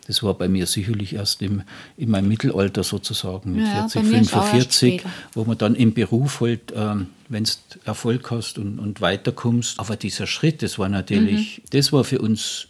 Das 0.07 0.23
war 0.23 0.35
bei 0.35 0.47
mir 0.47 0.67
sicherlich 0.67 1.15
erst 1.15 1.41
im, 1.41 1.63
in 1.97 2.11
meinem 2.11 2.29
Mittelalter 2.29 2.85
sozusagen, 2.85 3.53
mit 3.57 3.65
Ja, 3.65 3.89
40, 3.89 3.95
bei 4.03 4.09
mir 4.09 4.21
ist 4.21 4.35
auch 4.35 4.37
erst 4.43 4.51
45, 4.51 5.01
später. 5.01 5.11
wo 5.33 5.45
man 5.45 5.57
dann 5.59 5.75
im 5.75 5.95
Beruf 5.95 6.41
halt, 6.43 6.73
ähm, 6.77 7.07
wenn 7.31 7.45
du 7.45 7.51
Erfolg 7.87 8.31
hast 8.31 8.59
und, 8.59 8.79
und 8.79 9.01
weiterkommst. 9.01 9.81
Aber 9.81 9.97
dieser 9.97 10.27
Schritt, 10.27 10.63
das 10.63 10.79
war 10.79 10.89
natürlich, 10.91 11.59
Mhm. 11.59 11.63
das 11.71 11.93
war 11.95 12.05
für 12.05 12.19
uns 12.21 12.69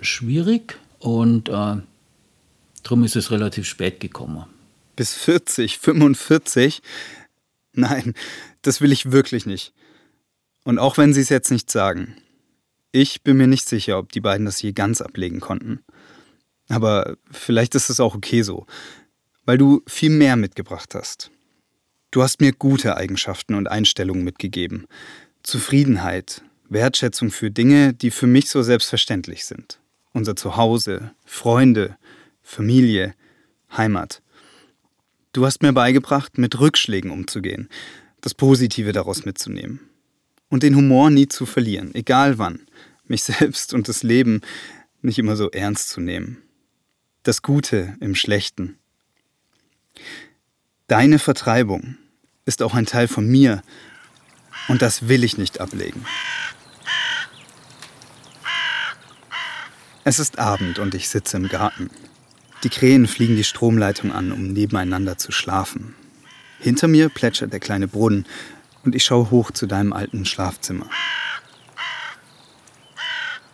schwierig 0.00 0.78
und 1.00 1.48
äh, 1.48 1.52
darum 2.84 3.02
ist 3.04 3.16
es 3.16 3.30
relativ 3.32 3.66
spät 3.66 3.98
gekommen. 4.00 4.44
Bis 4.98 5.14
40, 5.14 5.78
45? 5.78 6.82
Nein, 7.72 8.14
das 8.62 8.80
will 8.80 8.90
ich 8.90 9.12
wirklich 9.12 9.46
nicht. 9.46 9.72
Und 10.64 10.80
auch 10.80 10.98
wenn 10.98 11.14
sie 11.14 11.20
es 11.20 11.28
jetzt 11.28 11.52
nicht 11.52 11.70
sagen. 11.70 12.16
Ich 12.90 13.22
bin 13.22 13.36
mir 13.36 13.46
nicht 13.46 13.68
sicher, 13.68 13.96
ob 13.96 14.10
die 14.10 14.20
beiden 14.20 14.44
das 14.44 14.60
je 14.60 14.72
ganz 14.72 15.00
ablegen 15.00 15.38
konnten. 15.38 15.84
Aber 16.68 17.16
vielleicht 17.30 17.76
ist 17.76 17.90
es 17.90 18.00
auch 18.00 18.16
okay 18.16 18.42
so, 18.42 18.66
weil 19.44 19.56
du 19.56 19.82
viel 19.86 20.10
mehr 20.10 20.34
mitgebracht 20.34 20.96
hast. 20.96 21.30
Du 22.10 22.24
hast 22.24 22.40
mir 22.40 22.50
gute 22.52 22.96
Eigenschaften 22.96 23.54
und 23.54 23.68
Einstellungen 23.68 24.24
mitgegeben. 24.24 24.88
Zufriedenheit, 25.44 26.42
Wertschätzung 26.68 27.30
für 27.30 27.52
Dinge, 27.52 27.94
die 27.94 28.10
für 28.10 28.26
mich 28.26 28.50
so 28.50 28.64
selbstverständlich 28.64 29.44
sind. 29.44 29.78
Unser 30.12 30.34
Zuhause, 30.34 31.12
Freunde, 31.24 31.96
Familie, 32.42 33.14
Heimat. 33.70 34.22
Du 35.32 35.44
hast 35.44 35.62
mir 35.62 35.72
beigebracht, 35.72 36.38
mit 36.38 36.58
Rückschlägen 36.58 37.10
umzugehen, 37.10 37.68
das 38.20 38.34
Positive 38.34 38.92
daraus 38.92 39.24
mitzunehmen 39.24 39.80
und 40.48 40.62
den 40.62 40.74
Humor 40.74 41.10
nie 41.10 41.28
zu 41.28 41.44
verlieren, 41.46 41.94
egal 41.94 42.38
wann, 42.38 42.66
mich 43.04 43.22
selbst 43.24 43.74
und 43.74 43.88
das 43.88 44.02
Leben 44.02 44.40
nicht 45.02 45.18
immer 45.18 45.36
so 45.36 45.50
ernst 45.50 45.90
zu 45.90 46.00
nehmen. 46.00 46.38
Das 47.22 47.42
Gute 47.42 47.96
im 48.00 48.14
Schlechten. 48.14 48.78
Deine 50.86 51.18
Vertreibung 51.18 51.96
ist 52.46 52.62
auch 52.62 52.74
ein 52.74 52.86
Teil 52.86 53.08
von 53.08 53.28
mir 53.28 53.62
und 54.68 54.80
das 54.80 55.08
will 55.08 55.24
ich 55.24 55.36
nicht 55.36 55.60
ablegen. 55.60 56.04
Es 60.04 60.18
ist 60.18 60.38
Abend 60.38 60.78
und 60.78 60.94
ich 60.94 61.10
sitze 61.10 61.36
im 61.36 61.48
Garten. 61.48 61.90
Die 62.64 62.70
Krähen 62.70 63.06
fliegen 63.06 63.36
die 63.36 63.44
Stromleitung 63.44 64.12
an, 64.12 64.32
um 64.32 64.52
nebeneinander 64.52 65.16
zu 65.16 65.30
schlafen. 65.30 65.94
Hinter 66.58 66.88
mir 66.88 67.08
plätschert 67.08 67.52
der 67.52 67.60
kleine 67.60 67.86
Brunnen 67.86 68.26
und 68.84 68.96
ich 68.96 69.04
schaue 69.04 69.30
hoch 69.30 69.52
zu 69.52 69.66
deinem 69.66 69.92
alten 69.92 70.24
Schlafzimmer. 70.24 70.86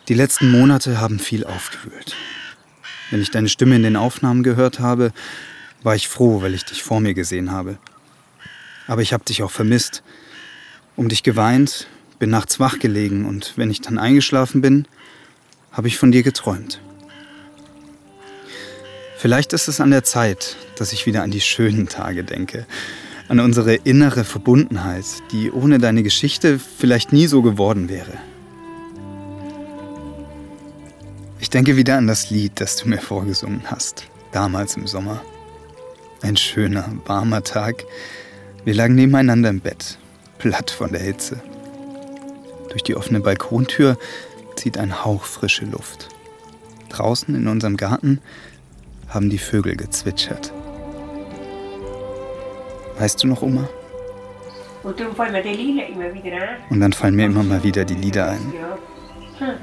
Die 0.07 0.15
letzten 0.15 0.49
Monate 0.49 0.99
haben 0.99 1.19
viel 1.19 1.45
aufgewühlt. 1.45 2.15
Wenn 3.11 3.21
ich 3.21 3.29
deine 3.29 3.49
Stimme 3.49 3.75
in 3.75 3.83
den 3.83 3.95
Aufnahmen 3.95 4.41
gehört 4.41 4.79
habe, 4.79 5.11
war 5.83 5.95
ich 5.95 6.07
froh, 6.07 6.41
weil 6.41 6.55
ich 6.55 6.65
dich 6.65 6.81
vor 6.81 6.99
mir 6.99 7.13
gesehen 7.13 7.51
habe. 7.51 7.77
Aber 8.87 9.03
ich 9.03 9.13
habe 9.13 9.25
dich 9.25 9.43
auch 9.43 9.51
vermisst, 9.51 10.03
um 10.95 11.09
dich 11.09 11.21
geweint, 11.21 11.87
bin 12.17 12.31
nachts 12.31 12.59
wach 12.59 12.79
gelegen 12.79 13.25
und 13.25 13.53
wenn 13.55 13.69
ich 13.69 13.81
dann 13.81 13.99
eingeschlafen 13.99 14.61
bin, 14.61 14.87
habe 15.71 15.87
ich 15.87 15.97
von 15.97 16.11
dir 16.11 16.23
geträumt. 16.23 16.79
Vielleicht 19.17 19.53
ist 19.53 19.67
es 19.67 19.79
an 19.79 19.91
der 19.91 20.03
Zeit, 20.03 20.57
dass 20.75 20.91
ich 20.91 21.05
wieder 21.05 21.23
an 21.23 21.31
die 21.31 21.41
schönen 21.41 21.87
Tage 21.87 22.23
denke, 22.23 22.65
an 23.29 23.39
unsere 23.39 23.75
innere 23.75 24.23
Verbundenheit, 24.23 25.05
die 25.31 25.51
ohne 25.51 25.79
deine 25.79 26.03
Geschichte 26.03 26.59
vielleicht 26.59 27.13
nie 27.13 27.27
so 27.27 27.41
geworden 27.41 27.89
wäre. 27.89 28.13
Ich 31.39 31.49
denke 31.49 31.77
wieder 31.77 31.97
an 31.97 32.07
das 32.07 32.29
Lied, 32.29 32.59
das 32.59 32.75
du 32.75 32.89
mir 32.89 32.99
vorgesungen 32.99 33.61
hast, 33.65 34.03
damals 34.31 34.75
im 34.75 34.85
Sommer. 34.85 35.21
Ein 36.21 36.37
schöner, 36.37 36.91
warmer 37.05 37.43
Tag. 37.43 37.85
Wir 38.65 38.73
lagen 38.73 38.95
nebeneinander 38.95 39.49
im 39.49 39.61
Bett, 39.61 39.97
platt 40.39 40.71
von 40.71 40.91
der 40.91 41.01
Hitze. 41.01 41.41
Durch 42.69 42.83
die 42.83 42.95
offene 42.95 43.21
Balkontür 43.21 43.97
zieht 44.55 44.77
ein 44.77 45.05
Hauch 45.05 45.23
frische 45.23 45.65
Luft. 45.65 46.09
Draußen 46.89 47.33
in 47.33 47.47
unserem 47.47 47.77
Garten 47.77 48.21
haben 49.09 49.29
die 49.29 49.37
Vögel 49.37 49.75
gezwitschert. 49.75 50.53
Weißt 52.97 53.23
du 53.23 53.27
noch, 53.27 53.41
Oma? 53.41 53.67
Und 54.83 54.99
darum 54.99 55.15
fallen 55.15 55.33
mir 55.33 55.41
die 55.41 55.49
Lila 55.49 55.83
immer 55.83 56.13
wieder 56.13 56.35
an. 56.35 56.57
Und 56.69 56.79
dann 56.79 56.93
fallen 56.93 57.15
mir 57.15 57.25
immer 57.25 57.43
mal 57.43 57.63
wieder 57.63 57.85
die 57.85 57.95
Lieder 57.95 58.29
ein. 58.29 58.53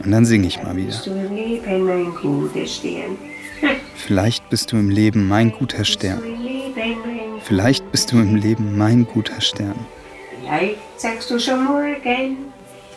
Und 0.05 0.11
dann 0.11 0.25
singe 0.25 0.49
ich 0.49 0.63
mal 0.63 0.77
wieder. 0.77 0.95
Ein? 0.95 2.03
Vielleicht 3.95 4.51
bist 4.51 4.73
du 4.73 4.77
im 4.77 4.91
Leben 4.91 5.29
mein 5.29 5.53
guter 5.53 5.85
Stern. 5.85 6.19
Ein 6.19 7.41
Vielleicht 7.41 7.91
bist 7.91 8.13
du 8.13 8.19
im 8.19 8.37
Leben 8.37 8.77
mein 8.77 9.07
guter 9.07 9.41
Stern. 9.41 9.75
Vielleicht 10.43 10.77
sagst 10.97 11.31
du 11.31 11.39
schon 11.39 11.65
morgen, 11.65 12.37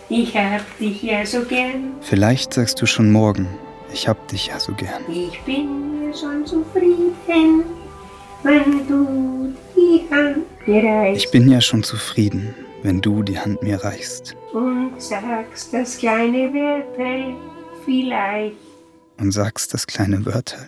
ich 0.09 0.35
hab 0.35 0.77
dich 0.79 1.03
ja 1.03 1.25
so 1.25 1.43
gern. 1.43 1.93
Vielleicht 2.01 2.53
sagst 2.53 2.81
du 2.81 2.85
schon 2.85 3.11
morgen, 3.11 3.47
ich 3.93 4.07
hab 4.07 4.27
dich 4.27 4.47
ja 4.47 4.59
so 4.59 4.73
gern. 4.73 5.03
Ich 5.09 5.39
bin 5.41 5.94
schon 6.15 6.45
zufrieden, 6.45 7.63
wenn 8.43 8.87
du 8.87 9.53
die 9.75 10.05
Hand 10.11 10.45
mir 10.67 10.83
reichst 10.83 11.25
Ich 11.25 11.31
bin 11.31 11.49
ja 11.49 11.61
schon 11.61 11.83
zufrieden, 11.83 12.53
wenn 12.83 13.01
du 13.01 13.23
die 13.23 13.39
Hand 13.39 13.61
mir 13.61 13.83
reichst 13.83 14.35
und 14.53 15.01
sagst 15.01 15.73
das 15.73 15.97
kleine 15.97 16.53
Wörter 16.53 17.35
vielleicht. 17.83 18.55
und 19.17 19.31
sagst 19.31 19.73
das 19.73 19.87
kleine 19.87 20.25
Wörterl. 20.25 20.67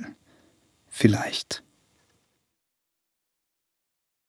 Vielleicht. 0.89 1.63